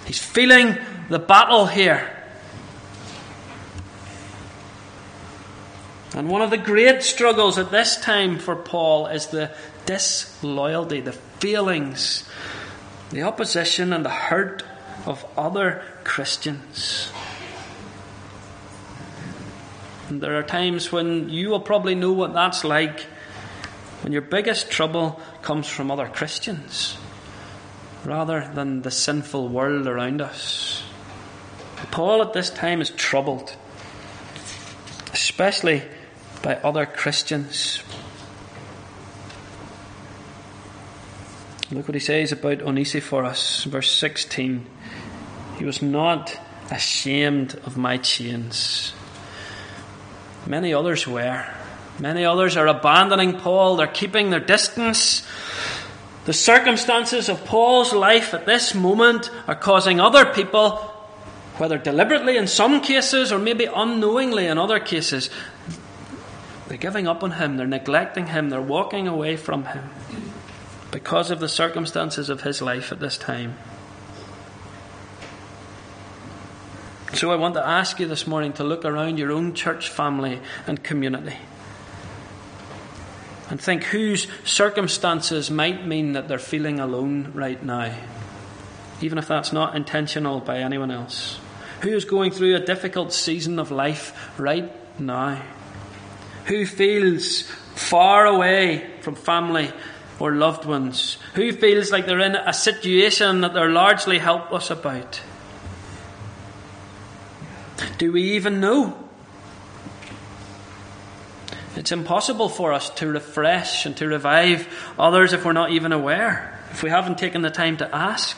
He's 0.09 0.17
feeling 0.17 0.75
the 1.09 1.19
battle 1.19 1.67
here. 1.67 2.09
And 6.15 6.27
one 6.27 6.41
of 6.41 6.49
the 6.49 6.57
great 6.57 7.03
struggles 7.03 7.59
at 7.59 7.69
this 7.69 7.95
time 7.95 8.39
for 8.39 8.55
Paul 8.55 9.05
is 9.05 9.27
the 9.27 9.51
disloyalty, 9.85 10.99
the 10.99 11.11
feelings, 11.11 12.27
the 13.11 13.21
opposition, 13.21 13.93
and 13.93 14.03
the 14.03 14.09
hurt 14.09 14.63
of 15.05 15.23
other 15.37 15.83
Christians. 16.03 17.11
And 20.07 20.21
there 20.21 20.39
are 20.39 20.43
times 20.43 20.91
when 20.91 21.29
you 21.29 21.49
will 21.49 21.59
probably 21.59 21.93
know 21.93 22.13
what 22.13 22.33
that's 22.33 22.63
like 22.63 23.01
when 24.01 24.11
your 24.11 24.23
biggest 24.23 24.71
trouble 24.71 25.21
comes 25.43 25.67
from 25.67 25.91
other 25.91 26.07
Christians 26.07 26.97
rather 28.05 28.49
than 28.53 28.81
the 28.81 28.91
sinful 28.91 29.49
world 29.49 29.88
around 29.88 30.21
us. 30.21 30.83
Paul 31.91 32.21
at 32.21 32.33
this 32.33 32.49
time 32.49 32.81
is 32.81 32.89
troubled, 32.91 33.55
especially 35.13 35.83
by 36.41 36.55
other 36.55 36.85
Christians. 36.85 37.83
Look 41.71 41.88
what 41.88 41.95
he 41.95 41.99
says 41.99 42.31
about 42.31 42.62
Onesiphorus, 42.63 43.63
verse 43.65 43.91
16. 43.91 44.65
He 45.57 45.65
was 45.65 45.81
not 45.81 46.35
ashamed 46.71 47.55
of 47.65 47.77
my 47.77 47.97
chains. 47.97 48.93
Many 50.47 50.73
others 50.73 51.07
were. 51.07 51.45
Many 51.99 52.25
others 52.25 52.55
are 52.55 52.67
abandoning 52.67 53.38
Paul, 53.38 53.75
they're 53.75 53.88
keeping 53.88 54.29
their 54.29 54.39
distance. 54.39 55.27
The 56.29 56.33
circumstances 56.33 57.27
of 57.27 57.43
Paul's 57.43 57.91
life 57.91 58.35
at 58.35 58.45
this 58.45 58.75
moment 58.75 59.31
are 59.47 59.55
causing 59.55 59.99
other 59.99 60.25
people, 60.25 60.77
whether 61.57 61.79
deliberately 61.79 62.37
in 62.37 62.45
some 62.45 62.81
cases 62.81 63.31
or 63.31 63.39
maybe 63.39 63.65
unknowingly 63.65 64.45
in 64.45 64.59
other 64.59 64.79
cases, 64.79 65.31
they're 66.67 66.77
giving 66.77 67.07
up 67.07 67.23
on 67.23 67.31
him, 67.31 67.57
they're 67.57 67.65
neglecting 67.65 68.27
him, 68.27 68.51
they're 68.51 68.61
walking 68.61 69.07
away 69.07 69.37
from 69.37 69.65
him 69.65 69.89
because 70.91 71.31
of 71.31 71.39
the 71.39 71.49
circumstances 71.49 72.29
of 72.29 72.43
his 72.43 72.61
life 72.61 72.91
at 72.91 72.99
this 72.99 73.17
time. 73.17 73.57
So 77.15 77.31
I 77.31 77.37
want 77.37 77.55
to 77.55 77.67
ask 77.67 77.99
you 77.99 78.05
this 78.05 78.27
morning 78.27 78.53
to 78.53 78.63
look 78.63 78.85
around 78.85 79.17
your 79.17 79.31
own 79.31 79.55
church 79.55 79.89
family 79.89 80.41
and 80.67 80.83
community 80.83 81.37
and 83.49 83.59
think 83.59 83.83
whose 83.83 84.27
circumstances 84.43 85.49
might 85.49 85.85
mean 85.85 86.13
that 86.13 86.27
they're 86.27 86.38
feeling 86.38 86.79
alone 86.79 87.31
right 87.33 87.62
now, 87.63 87.95
even 89.01 89.17
if 89.17 89.27
that's 89.27 89.51
not 89.51 89.75
intentional 89.75 90.39
by 90.39 90.59
anyone 90.59 90.91
else. 90.91 91.39
Who 91.81 91.89
is 91.89 92.05
going 92.05 92.31
through 92.31 92.55
a 92.55 92.59
difficult 92.59 93.13
season 93.13 93.57
of 93.57 93.71
life 93.71 94.38
right 94.38 94.71
now? 94.99 95.41
Who 96.45 96.65
feels 96.65 97.41
far 97.75 98.25
away 98.25 98.89
from 99.01 99.15
family 99.15 99.71
or 100.19 100.33
loved 100.33 100.65
ones? 100.65 101.17
Who 101.35 101.51
feels 101.51 101.91
like 101.91 102.05
they're 102.05 102.19
in 102.19 102.35
a 102.35 102.53
situation 102.53 103.41
that 103.41 103.53
they're 103.53 103.69
largely 103.69 104.19
helpless 104.19 104.69
about? 104.69 105.21
Do 107.97 108.12
we 108.12 108.33
even 108.33 108.59
know? 108.59 109.08
It's 111.79 111.93
impossible 111.93 112.49
for 112.49 112.73
us 112.73 112.89
to 112.95 113.07
refresh 113.07 113.85
and 113.85 113.95
to 113.97 114.05
revive 114.05 114.67
others 114.99 115.31
if 115.31 115.45
we're 115.45 115.53
not 115.53 115.71
even 115.71 115.93
aware, 115.93 116.59
if 116.71 116.83
we 116.83 116.89
haven't 116.89 117.17
taken 117.17 117.41
the 117.41 117.49
time 117.49 117.77
to 117.77 117.95
ask. 117.95 118.35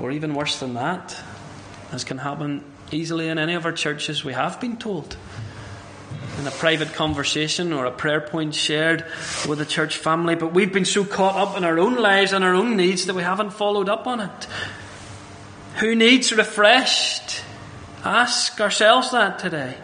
Or 0.00 0.10
even 0.10 0.34
worse 0.34 0.58
than 0.58 0.72
that, 0.72 1.22
as 1.92 2.02
can 2.02 2.16
happen 2.16 2.64
easily 2.90 3.28
in 3.28 3.38
any 3.38 3.52
of 3.52 3.66
our 3.66 3.72
churches, 3.72 4.24
we 4.24 4.32
have 4.32 4.58
been 4.58 4.78
told 4.78 5.18
in 6.40 6.46
a 6.46 6.50
private 6.50 6.94
conversation 6.94 7.74
or 7.74 7.84
a 7.84 7.92
prayer 7.92 8.22
point 8.22 8.54
shared 8.54 9.04
with 9.46 9.58
the 9.58 9.66
church 9.66 9.98
family, 9.98 10.36
but 10.36 10.54
we've 10.54 10.72
been 10.72 10.86
so 10.86 11.04
caught 11.04 11.36
up 11.36 11.58
in 11.58 11.64
our 11.64 11.78
own 11.78 11.96
lives 11.96 12.32
and 12.32 12.42
our 12.42 12.54
own 12.54 12.74
needs 12.74 13.04
that 13.04 13.14
we 13.14 13.22
haven't 13.22 13.50
followed 13.50 13.90
up 13.90 14.06
on 14.06 14.20
it. 14.20 14.46
Who 15.80 15.94
needs 15.94 16.32
refreshed? 16.32 17.42
Ask 18.02 18.58
ourselves 18.62 19.10
that 19.10 19.38
today. 19.38 19.76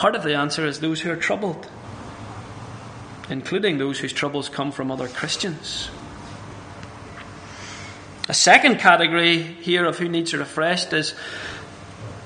Part 0.00 0.14
of 0.16 0.22
the 0.22 0.34
answer 0.34 0.64
is 0.64 0.80
those 0.80 1.02
who 1.02 1.10
are 1.10 1.16
troubled, 1.16 1.68
including 3.28 3.76
those 3.76 3.98
whose 3.98 4.14
troubles 4.14 4.48
come 4.48 4.72
from 4.72 4.90
other 4.90 5.08
Christians. 5.08 5.90
A 8.26 8.32
second 8.32 8.78
category 8.78 9.42
here 9.42 9.84
of 9.84 9.98
who 9.98 10.08
needs 10.08 10.32
a 10.32 10.38
refreshed 10.38 10.94
is 10.94 11.14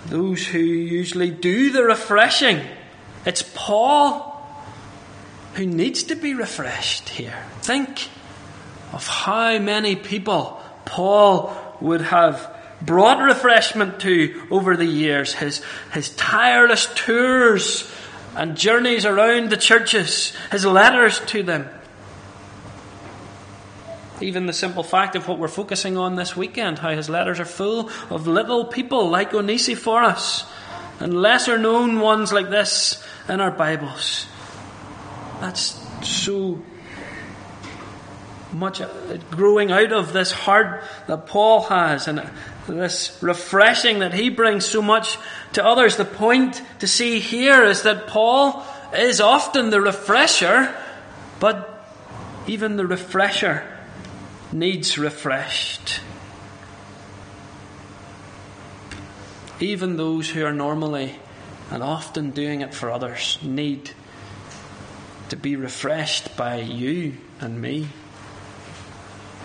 those 0.06 0.46
who 0.46 0.60
usually 0.60 1.30
do 1.32 1.72
the 1.72 1.82
refreshing. 1.82 2.60
It's 3.26 3.42
Paul 3.56 4.40
who 5.54 5.66
needs 5.66 6.04
to 6.04 6.14
be 6.14 6.32
refreshed 6.32 7.08
here. 7.08 7.42
Think 7.62 8.08
of 8.92 9.04
how 9.04 9.58
many 9.58 9.96
people 9.96 10.62
Paul 10.84 11.52
would 11.80 12.02
have 12.02 12.53
brought 12.84 13.22
refreshment 13.22 14.00
to 14.00 14.46
over 14.50 14.76
the 14.76 14.84
years. 14.84 15.34
His, 15.34 15.62
his 15.92 16.10
tireless 16.16 16.88
tours 16.94 17.90
and 18.36 18.56
journeys 18.56 19.04
around 19.04 19.50
the 19.50 19.56
churches, 19.56 20.32
his 20.50 20.64
letters 20.64 21.20
to 21.26 21.42
them. 21.42 21.68
Even 24.20 24.46
the 24.46 24.52
simple 24.52 24.82
fact 24.82 25.16
of 25.16 25.28
what 25.28 25.38
we're 25.38 25.48
focusing 25.48 25.96
on 25.96 26.16
this 26.16 26.36
weekend, 26.36 26.78
how 26.78 26.90
his 26.90 27.08
letters 27.08 27.40
are 27.40 27.44
full 27.44 27.90
of 28.10 28.26
little 28.26 28.64
people 28.64 29.08
like 29.08 29.34
Onesiphorus 29.34 30.44
and 31.00 31.20
lesser 31.20 31.58
known 31.58 32.00
ones 32.00 32.32
like 32.32 32.50
this 32.50 33.04
in 33.28 33.40
our 33.40 33.50
Bibles. 33.50 34.26
That's 35.40 35.80
so 36.06 36.62
much 38.52 38.80
uh, 38.80 38.88
growing 39.30 39.72
out 39.72 39.92
of 39.92 40.12
this 40.12 40.30
heart 40.30 40.84
that 41.08 41.26
Paul 41.26 41.62
has 41.62 42.06
and 42.06 42.30
this 42.66 43.16
refreshing 43.20 43.98
that 43.98 44.14
he 44.14 44.30
brings 44.30 44.64
so 44.64 44.80
much 44.80 45.18
to 45.52 45.64
others. 45.64 45.96
The 45.96 46.04
point 46.04 46.62
to 46.80 46.86
see 46.86 47.20
here 47.20 47.62
is 47.64 47.82
that 47.82 48.06
Paul 48.06 48.64
is 48.94 49.20
often 49.20 49.70
the 49.70 49.80
refresher, 49.80 50.74
but 51.40 51.86
even 52.46 52.76
the 52.76 52.86
refresher 52.86 53.64
needs 54.52 54.98
refreshed. 54.98 56.00
Even 59.60 59.96
those 59.96 60.30
who 60.30 60.44
are 60.44 60.52
normally 60.52 61.16
and 61.70 61.82
often 61.82 62.30
doing 62.30 62.60
it 62.60 62.74
for 62.74 62.90
others 62.90 63.38
need 63.42 63.90
to 65.28 65.36
be 65.36 65.56
refreshed 65.56 66.36
by 66.36 66.60
you 66.60 67.14
and 67.40 67.60
me. 67.60 67.88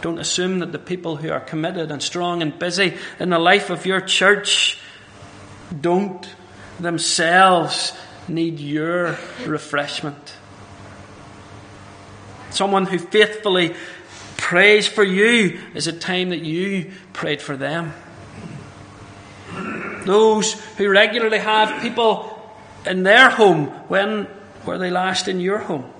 Don't 0.01 0.19
assume 0.19 0.59
that 0.59 0.71
the 0.71 0.79
people 0.79 1.17
who 1.17 1.29
are 1.29 1.39
committed 1.39 1.91
and 1.91 2.01
strong 2.01 2.41
and 2.41 2.57
busy 2.57 2.97
in 3.19 3.29
the 3.29 3.39
life 3.39 3.69
of 3.69 3.85
your 3.85 4.01
church 4.01 4.79
don't 5.79 6.27
themselves 6.79 7.93
need 8.27 8.59
your 8.59 9.17
refreshment. 9.45 10.33
Someone 12.49 12.85
who 12.85 12.97
faithfully 12.97 13.75
prays 14.37 14.87
for 14.87 15.03
you 15.03 15.59
is 15.75 15.87
a 15.87 15.93
time 15.93 16.29
that 16.29 16.41
you 16.41 16.91
prayed 17.13 17.41
for 17.41 17.57
them. 17.57 17.93
Those 20.05 20.53
who 20.77 20.89
regularly 20.89 21.39
have 21.39 21.81
people 21.81 22.35
in 22.85 23.03
their 23.03 23.29
home, 23.29 23.67
when 23.89 24.27
were 24.65 24.77
they 24.77 24.89
last 24.89 25.27
in 25.27 25.39
your 25.39 25.59
home? 25.59 25.91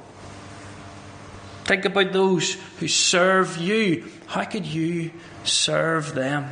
Think 1.70 1.86
about 1.86 2.14
those 2.14 2.54
who 2.80 2.88
serve 2.88 3.58
you. 3.58 4.10
How 4.26 4.44
could 4.44 4.66
you 4.66 5.12
serve 5.44 6.16
them? 6.16 6.48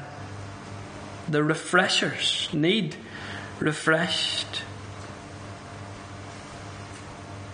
The 1.28 1.43
refreshers 1.43 2.47
need 2.53 2.95
refreshed. 3.59 4.61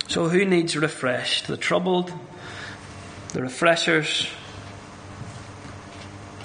So, 0.10 0.28
who 0.28 0.44
needs 0.44 0.76
refreshed? 0.76 1.48
The 1.48 1.56
troubled, 1.56 2.12
the 3.30 3.42
refreshers, 3.42 4.28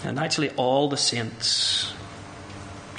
and 0.05 0.21
actually 0.21 0.51
all 0.51 0.89
the 0.89 0.97
saints. 0.97 1.95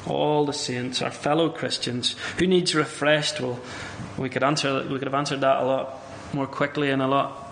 All 0.05 0.45
the 0.45 0.51
saints, 0.51 1.01
our 1.01 1.11
fellow 1.11 1.47
Christians. 1.47 2.17
Who 2.37 2.47
needs 2.47 2.75
refreshed? 2.75 3.39
Well, 3.39 3.61
we 4.17 4.27
could 4.27 4.43
answer. 4.43 4.85
We 4.89 4.99
could 4.99 5.07
have 5.07 5.13
answered 5.13 5.39
that 5.39 5.63
a 5.63 5.65
lot 5.65 6.01
more 6.33 6.47
quickly 6.47 6.89
and 6.89 7.01
a 7.01 7.07
lot 7.07 7.45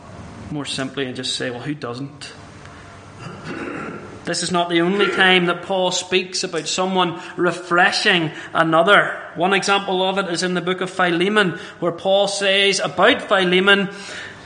more 0.52 0.66
simply 0.66 1.06
and 1.06 1.16
just 1.16 1.36
say, 1.36 1.50
well, 1.50 1.62
who 1.62 1.74
doesn't? 1.74 2.34
This 4.26 4.44
is 4.44 4.52
not 4.52 4.70
the 4.70 4.82
only 4.82 5.10
time 5.10 5.46
that 5.46 5.64
Paul 5.64 5.92
speaks 5.92 6.44
about 6.44 6.68
someone 6.68 7.22
refreshing 7.38 8.32
another. 8.54 9.22
One 9.36 9.54
example 9.54 10.04
of 10.04 10.18
it 10.18 10.28
is 10.30 10.44
in 10.44 10.54
the 10.54 10.62
book 10.62 10.82
of 10.82 10.90
Philemon, 10.90 11.60
where 11.80 11.94
Paul 11.94 12.28
says 12.28 12.80
about 12.80 13.22
Philemon, 13.22 13.90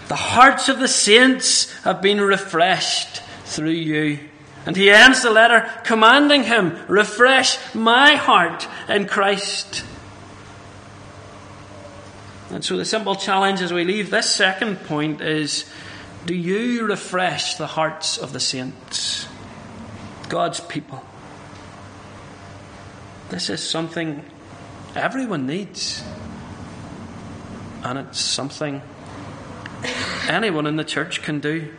the 0.08 0.16
hearts 0.16 0.70
of 0.70 0.80
the 0.80 0.88
saints 0.88 1.74
have 1.84 2.02
been 2.02 2.22
refreshed 2.22 3.22
through 3.46 3.72
you. 3.72 4.20
And 4.68 4.78
he 4.78 4.92
ends 4.92 5.24
the 5.24 5.32
letter 5.32 5.68
commanding 5.84 6.44
him, 6.44 6.78
refresh 6.88 7.58
my 7.74 8.16
heart 8.16 8.68
in 8.88 9.08
Christ. 9.08 9.84
And 12.52 12.64
so 12.64 12.78
the 12.78 12.86
simple 12.86 13.16
challenge 13.16 13.62
as 13.62 13.74
we 13.74 13.84
leave 13.84 14.12
this 14.12 14.30
second 14.30 14.84
point 14.84 15.22
is 15.22 15.66
do 16.26 16.36
you 16.36 16.86
refresh 16.86 17.56
the 17.56 17.68
hearts 17.68 18.18
of 18.18 18.34
the 18.34 18.40
saints, 18.40 19.28
God's 20.30 20.60
people? 20.60 21.04
This 23.30 23.50
is 23.50 23.64
something 23.68 24.24
everyone 24.96 25.48
needs. 25.48 26.04
And 27.84 27.98
it's 27.98 28.20
something 28.20 28.82
anyone 30.28 30.68
in 30.68 30.76
the 30.76 30.84
church 30.84 31.24
can 31.24 31.40
do. 31.40 31.74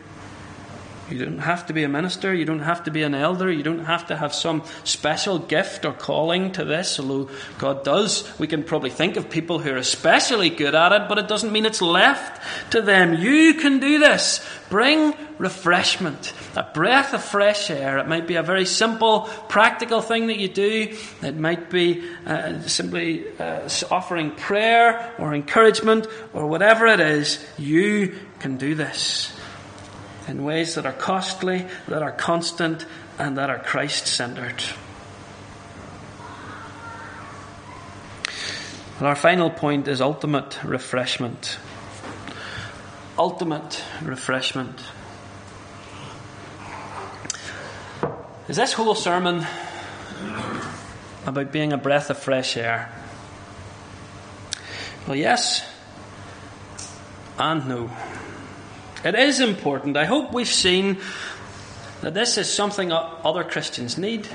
You 1.12 1.26
don't 1.26 1.38
have 1.38 1.66
to 1.66 1.74
be 1.74 1.84
a 1.84 1.88
minister, 1.88 2.32
you 2.32 2.46
don't 2.46 2.60
have 2.60 2.84
to 2.84 2.90
be 2.90 3.02
an 3.02 3.14
elder, 3.14 3.52
you 3.52 3.62
don't 3.62 3.84
have 3.84 4.06
to 4.06 4.16
have 4.16 4.34
some 4.34 4.62
special 4.84 5.38
gift 5.38 5.84
or 5.84 5.92
calling 5.92 6.52
to 6.52 6.64
this, 6.64 6.98
although 6.98 7.28
God 7.58 7.84
does. 7.84 8.26
We 8.38 8.46
can 8.46 8.64
probably 8.64 8.88
think 8.88 9.16
of 9.16 9.28
people 9.28 9.58
who 9.58 9.72
are 9.72 9.76
especially 9.76 10.48
good 10.48 10.74
at 10.74 10.92
it, 10.92 11.08
but 11.08 11.18
it 11.18 11.28
doesn't 11.28 11.52
mean 11.52 11.66
it's 11.66 11.82
left 11.82 12.42
to 12.72 12.80
them. 12.80 13.14
You 13.14 13.54
can 13.54 13.78
do 13.78 13.98
this. 13.98 14.40
Bring 14.70 15.14
refreshment, 15.36 16.32
a 16.56 16.62
breath 16.72 17.12
of 17.12 17.22
fresh 17.22 17.68
air. 17.68 17.98
It 17.98 18.08
might 18.08 18.26
be 18.26 18.36
a 18.36 18.42
very 18.42 18.64
simple, 18.64 19.22
practical 19.48 20.00
thing 20.00 20.28
that 20.28 20.38
you 20.38 20.48
do. 20.48 20.96
It 21.20 21.36
might 21.36 21.68
be 21.68 22.08
uh, 22.24 22.62
simply 22.62 23.26
uh, 23.38 23.68
offering 23.90 24.30
prayer 24.30 25.14
or 25.18 25.34
encouragement 25.34 26.06
or 26.32 26.46
whatever 26.46 26.86
it 26.86 27.00
is. 27.00 27.44
You 27.58 28.18
can 28.38 28.56
do 28.56 28.74
this 28.74 29.36
in 30.28 30.44
ways 30.44 30.74
that 30.74 30.86
are 30.86 30.92
costly, 30.92 31.66
that 31.88 32.02
are 32.02 32.12
constant, 32.12 32.86
and 33.18 33.36
that 33.38 33.50
are 33.50 33.58
Christ 33.58 34.06
centered. 34.06 34.62
And 38.98 39.08
our 39.08 39.16
final 39.16 39.50
point 39.50 39.88
is 39.88 40.00
ultimate 40.00 40.62
refreshment. 40.62 41.58
Ultimate 43.18 43.82
refreshment. 44.00 44.80
Is 48.48 48.56
this 48.56 48.72
whole 48.72 48.94
sermon 48.94 49.46
about 51.26 51.52
being 51.52 51.72
a 51.72 51.78
breath 51.78 52.10
of 52.10 52.18
fresh 52.18 52.56
air? 52.56 52.92
Well, 55.06 55.16
yes 55.16 55.68
and 57.38 57.66
no. 57.68 57.90
It 59.04 59.14
is 59.14 59.40
important. 59.40 59.96
I 59.96 60.04
hope 60.04 60.32
we've 60.32 60.46
seen 60.46 60.98
that 62.02 62.14
this 62.14 62.38
is 62.38 62.52
something 62.52 62.92
other 62.92 63.44
Christians 63.44 63.98
need. 63.98 64.28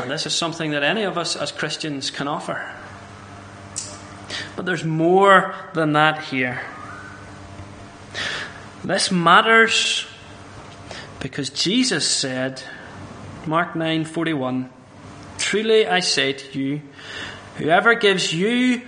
And 0.00 0.10
this 0.10 0.26
is 0.26 0.34
something 0.34 0.72
that 0.72 0.82
any 0.82 1.02
of 1.04 1.18
us 1.18 1.36
as 1.36 1.50
Christians 1.52 2.10
can 2.10 2.28
offer. 2.28 2.60
But 4.56 4.66
there's 4.66 4.84
more 4.84 5.54
than 5.74 5.94
that 5.94 6.24
here. 6.24 6.60
This 8.84 9.10
matters 9.10 10.06
because 11.18 11.50
Jesus 11.50 12.08
said, 12.08 12.62
Mark 13.46 13.74
9:41, 13.74 14.70
"Truly 15.38 15.86
I 15.86 16.00
say 16.00 16.32
to 16.32 16.58
you, 16.58 16.82
whoever 17.56 17.94
gives 17.94 18.32
you 18.32 18.82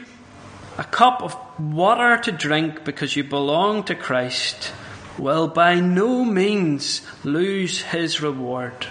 a 0.78 0.84
cup 0.84 1.22
of 1.22 1.36
water 1.58 2.18
to 2.22 2.32
drink 2.32 2.84
because 2.84 3.16
you 3.16 3.24
belong 3.24 3.84
to 3.84 3.94
Christ 3.94 4.72
will 5.18 5.48
by 5.48 5.80
no 5.80 6.24
means 6.24 7.02
lose 7.24 7.82
his 7.82 8.20
reward. 8.20 8.86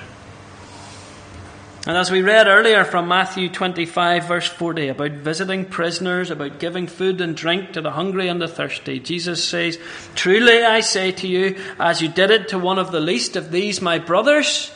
And 1.88 1.98
as 1.98 2.12
we 2.12 2.22
read 2.22 2.48
earlier 2.48 2.84
from 2.84 3.08
Matthew 3.08 3.50
25, 3.50 4.28
verse 4.28 4.48
40, 4.48 4.90
about 4.90 5.12
visiting 5.14 5.66
prisoners, 5.66 6.30
about 6.30 6.60
giving 6.60 6.86
food 6.86 7.22
and 7.22 7.36
drink 7.36 7.74
to 7.74 7.82
the 7.82 7.90
hungry 7.90 8.28
and 8.28 8.40
the 8.40 8.48
thirsty, 8.48 9.00
Jesus 9.00 9.44
says, 9.44 9.80
Truly 10.14 10.64
I 10.64 10.82
say 10.82 11.12
to 11.14 11.28
you, 11.28 11.58
as 11.80 12.00
you 12.00 12.08
did 12.08 12.30
it 12.30 12.50
to 12.50 12.60
one 12.60 12.78
of 12.78 12.92
the 12.92 13.00
least 13.00 13.36
of 13.36 13.52
these 13.52 13.82
my 13.82 13.98
brothers, 13.98 14.72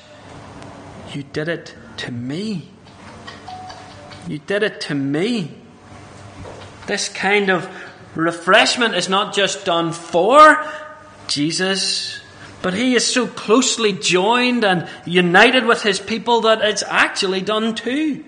you 1.13 1.21
did 1.21 1.47
it 1.47 1.75
to 1.97 2.11
me. 2.11 2.69
You 4.27 4.39
did 4.39 4.63
it 4.63 4.81
to 4.81 4.95
me. 4.95 5.51
This 6.87 7.09
kind 7.09 7.49
of 7.49 7.67
refreshment 8.15 8.95
is 8.95 9.09
not 9.09 9.33
just 9.33 9.65
done 9.65 9.91
for 9.91 10.63
Jesus, 11.27 12.19
but 12.61 12.73
he 12.73 12.95
is 12.95 13.05
so 13.05 13.27
closely 13.27 13.93
joined 13.93 14.63
and 14.63 14.87
united 15.05 15.65
with 15.65 15.83
his 15.83 15.99
people 15.99 16.41
that 16.41 16.61
it's 16.61 16.83
actually 16.83 17.41
done 17.41 17.75
to 17.75 18.23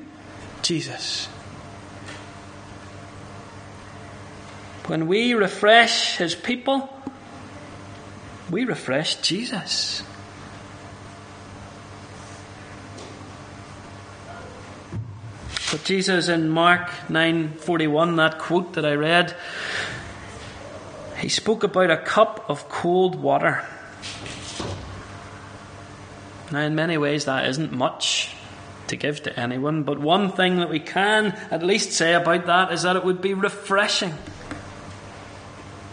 Jesus. 0.61 1.27
When 4.87 5.07
we 5.07 5.33
refresh 5.33 6.17
his 6.17 6.33
people, 6.33 6.89
we 8.49 8.63
refresh 8.63 9.15
Jesus. 9.15 10.01
But 15.69 15.83
Jesus 15.83 16.29
in 16.29 16.49
Mark 16.49 16.89
9:41 17.09 18.15
that 18.15 18.39
quote 18.39 18.73
that 18.73 18.85
I 18.85 18.93
read 18.93 19.35
he 21.17 21.29
spoke 21.29 21.63
about 21.63 21.91
a 21.91 21.97
cup 21.97 22.45
of 22.47 22.69
cold 22.69 23.15
water. 23.15 23.65
Now 26.51 26.61
in 26.61 26.75
many 26.75 26.97
ways 26.97 27.25
that 27.25 27.47
isn't 27.47 27.73
much 27.73 28.33
to 28.87 28.95
give 28.95 29.23
to 29.23 29.37
anyone, 29.37 29.83
but 29.83 29.99
one 29.99 30.31
thing 30.31 30.57
that 30.57 30.69
we 30.69 30.79
can 30.79 31.37
at 31.51 31.63
least 31.63 31.91
say 31.91 32.13
about 32.13 32.45
that 32.45 32.71
is 32.71 32.83
that 32.83 32.95
it 32.95 33.03
would 33.03 33.21
be 33.21 33.33
refreshing. 33.33 34.13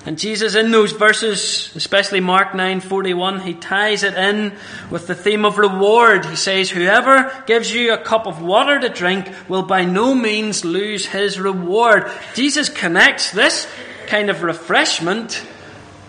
And 0.07 0.19
Jesus 0.19 0.55
in 0.55 0.71
those 0.71 0.93
verses, 0.93 1.71
especially 1.75 2.21
Mark 2.21 2.53
9:41, 2.53 3.41
he 3.41 3.55
ties 3.55 4.03
it 4.03 4.15
in 4.15 4.53
with 4.91 5.07
the 5.07 5.15
theme 5.15 5.47
of 5.47 5.57
reward. 5.57 6.27
He 6.27 6.37
says, 6.37 6.71
"Whoever 6.71 7.33
gives 7.47 7.75
you 7.75 7.93
a 7.93 7.99
cup 7.99 8.27
of 8.27 8.43
water 8.43 8.79
to 8.79 8.91
drink 8.91 9.31
will 9.49 9.63
by 9.63 9.85
no 9.85 10.15
means 10.15 10.63
lose 10.63 11.07
his 11.07 11.41
reward." 11.41 12.11
Jesus 12.35 12.69
connects 12.69 13.31
this 13.31 13.67
kind 14.07 14.29
of 14.29 14.43
refreshment 14.43 15.41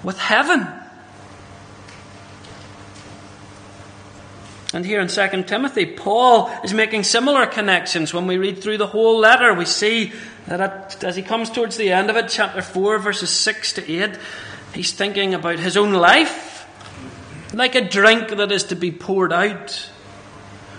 with 0.04 0.20
heaven. 0.20 0.68
And 4.76 4.86
here 4.86 5.00
in 5.00 5.08
2 5.08 5.44
Timothy, 5.44 5.86
Paul 5.86 6.52
is 6.62 6.74
making 6.74 7.04
similar 7.04 7.46
connections. 7.46 8.14
When 8.14 8.28
we 8.28 8.38
read 8.38 8.62
through 8.62 8.78
the 8.78 8.86
whole 8.86 9.18
letter, 9.18 9.54
we 9.54 9.64
see 9.64 10.12
that 10.48 11.02
as 11.02 11.16
he 11.16 11.22
comes 11.22 11.50
towards 11.50 11.78
the 11.78 11.94
end 11.94 12.10
of 12.10 12.18
it, 12.18 12.28
chapter 12.28 12.62
4, 12.62 13.00
verses 13.00 13.30
6 13.30 13.72
to 13.72 13.90
8, 13.90 14.20
he's 14.74 14.92
thinking 14.92 15.34
about 15.34 15.60
his 15.60 15.78
own 15.78 15.94
life, 15.94 16.68
like 17.54 17.76
a 17.76 17.88
drink 17.88 18.28
that 18.28 18.52
is 18.52 18.66
to 18.66 18.76
be 18.76 18.92
poured 18.92 19.32
out. 19.32 19.90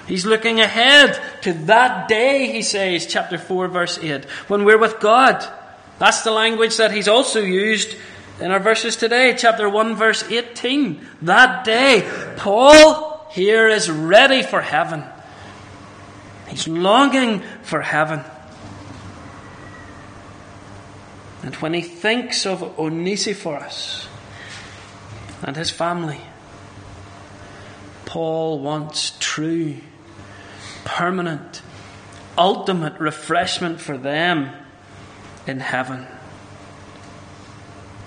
He's 0.07 0.27
looking 0.27 0.61
ahead 0.61 1.19
to 1.45 1.55
that 1.65 2.07
day, 2.07 2.53
he 2.53 2.61
says, 2.61 3.07
chapter 3.07 3.39
4, 3.39 3.69
verse 3.69 3.97
8, 3.97 4.27
when 4.49 4.67
we're 4.67 4.77
with 4.77 5.01
God. 5.01 5.43
That's 5.99 6.21
the 6.21 6.33
language 6.33 6.77
that 6.77 6.93
he's 6.93 7.09
also 7.09 7.41
used 7.41 7.97
in 8.41 8.51
our 8.51 8.61
verses 8.61 8.97
today, 8.97 9.35
chapter 9.39 9.71
1, 9.71 9.97
verse 9.97 10.23
18. 10.23 11.01
That 11.23 11.65
day, 11.65 12.07
Paul 12.37 13.16
here 13.31 13.69
is 13.69 13.91
ready 13.91 14.43
for 14.43 14.61
heaven. 14.61 15.05
He's 16.49 16.69
longing 16.69 17.43
for 17.63 17.81
heaven. 17.81 18.23
And 21.43 21.55
when 21.57 21.75
he 21.75 21.83
thinks 21.83 22.47
of 22.47 22.79
Onesiphorus 22.79 24.09
and 25.43 25.57
his 25.57 25.71
family, 25.71 26.21
Paul 28.05 28.61
wants 28.61 29.17
true, 29.21 29.77
permanent, 30.85 31.63
ultimate 32.39 32.99
refreshment 32.99 33.81
for 33.81 33.99
them 33.99 34.51
in 35.47 35.61
heaven. 35.61 36.07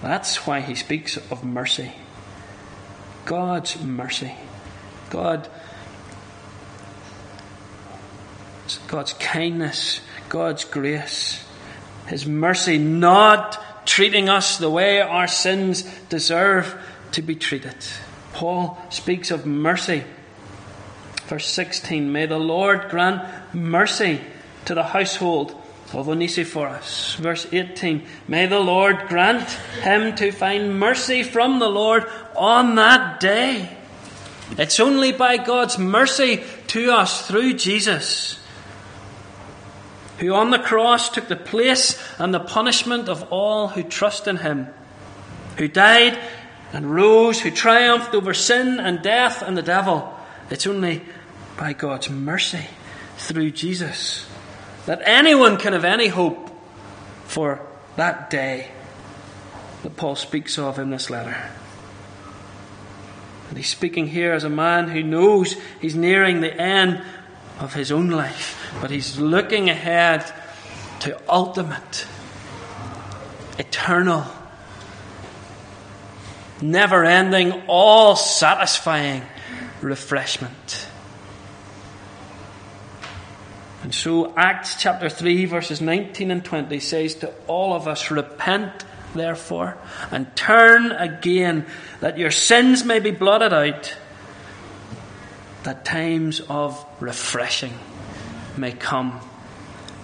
That's 0.02 0.48
why 0.48 0.62
he 0.62 0.76
speaks 0.76 1.18
of 1.18 1.44
mercy. 1.44 1.94
God's 3.26 3.80
mercy. 3.82 4.34
God, 5.10 5.50
God's 8.88 9.14
kindness, 9.14 10.02
God's 10.30 10.66
grace, 10.66 11.44
His 12.08 12.26
mercy, 12.26 12.78
not 12.78 13.88
treating 13.88 14.30
us 14.30 14.58
the 14.58 14.70
way 14.70 15.02
our 15.02 15.28
sins 15.28 15.84
deserve 16.10 16.80
to 17.14 17.22
be 17.22 17.36
treated. 17.36 17.76
Paul 18.34 18.78
speaks 18.90 19.32
of 19.32 19.46
mercy 19.46 20.04
Verse 21.30 21.48
16 21.48 22.12
May 22.12 22.26
the 22.26 22.40
Lord 22.40 22.90
grant 22.90 23.22
mercy 23.54 24.20
to 24.66 24.74
the 24.74 24.84
household 24.84 25.52
of 25.94 26.08
Onesiphorus. 26.08 27.16
Verse 27.16 27.46
18 27.52 28.04
May 28.28 28.48
the 28.48 28.60
Lord 28.60 29.08
grant 29.08 29.48
him 29.84 30.16
to 30.16 30.32
find 30.32 30.80
mercy 30.80 31.22
from 31.22 31.60
the 31.60 31.70
Lord 31.70 32.06
on 32.36 32.74
that 32.76 33.20
day. 33.20 33.78
It's 34.58 34.80
only 34.80 35.12
by 35.12 35.38
God's 35.38 35.78
mercy 35.78 36.44
to 36.68 36.92
us 36.92 37.28
through 37.28 37.54
Jesus, 37.54 38.40
who 40.18 40.34
on 40.34 40.52
the 40.52 40.60
cross 40.60 41.10
took 41.10 41.28
the 41.28 41.36
place 41.36 42.02
and 42.18 42.34
the 42.34 42.40
punishment 42.40 43.08
of 43.08 43.32
all 43.32 43.70
who 43.70 43.84
trust 43.84 44.28
in 44.28 44.38
him, 44.38 44.68
who 45.58 45.68
died 45.68 46.20
and 46.74 46.94
rose, 46.94 47.40
who 47.40 47.52
triumphed 47.52 48.14
over 48.14 48.34
sin 48.34 48.80
and 48.80 49.02
death 49.02 49.42
and 49.42 49.58
the 49.58 49.62
devil. 49.62 50.14
It's 50.50 50.68
only 50.68 51.04
by 51.58 51.74
God's 51.74 52.10
mercy 52.10 52.66
through 53.18 53.52
Jesus 53.52 54.26
that 54.86 55.02
anyone 55.04 55.58
can 55.58 55.74
have 55.74 55.86
any 55.86 56.08
hope 56.08 56.50
for 57.26 57.62
that 57.96 58.30
day 58.30 58.72
that 59.84 59.96
Paul 59.96 60.16
speaks 60.16 60.58
of 60.58 60.80
in 60.80 60.90
this 60.90 61.10
letter. 61.10 61.52
And 63.50 63.58
he's 63.58 63.68
speaking 63.68 64.08
here 64.08 64.32
as 64.32 64.44
a 64.44 64.50
man 64.50 64.88
who 64.88 65.04
knows 65.04 65.56
he's 65.82 65.96
nearing 65.96 66.42
the 66.42 66.54
end 66.54 67.02
of 67.60 67.74
his 67.74 67.92
own 67.92 68.10
life, 68.10 68.74
but 68.82 68.92
he's 68.92 69.18
looking 69.18 69.70
ahead 69.70 70.32
to 71.02 71.20
ultimate, 71.28 72.06
eternal, 73.58 74.26
never 76.62 77.04
ending, 77.04 77.52
all 77.68 78.16
satisfying 78.16 79.24
refreshment. 79.82 80.88
And 83.82 83.96
so, 83.96 84.34
Acts 84.36 84.76
chapter 84.76 85.10
3, 85.10 85.46
verses 85.46 85.82
19 85.82 86.32
and 86.32 86.46
20 86.46 86.80
says 86.80 87.16
to 87.16 87.34
all 87.48 87.74
of 87.74 87.88
us, 87.88 88.12
Repent 88.12 88.86
therefore, 89.14 89.78
and 90.12 90.36
turn 90.36 90.92
again, 90.92 91.66
that 92.00 92.18
your 92.18 92.32
sins 92.32 92.84
may 92.84 93.00
be 93.00 93.12
blotted 93.12 93.54
out, 93.54 93.96
that 95.64 95.86
times 95.86 96.42
of 96.50 96.86
refreshing 97.00 97.74
may 98.58 98.72
come 98.72 99.20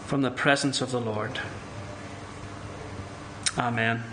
from 0.06 0.22
the 0.22 0.32
presence 0.32 0.82
of 0.82 0.92
the 0.92 1.02
Lord. 1.02 1.40
Amen. 3.58 4.04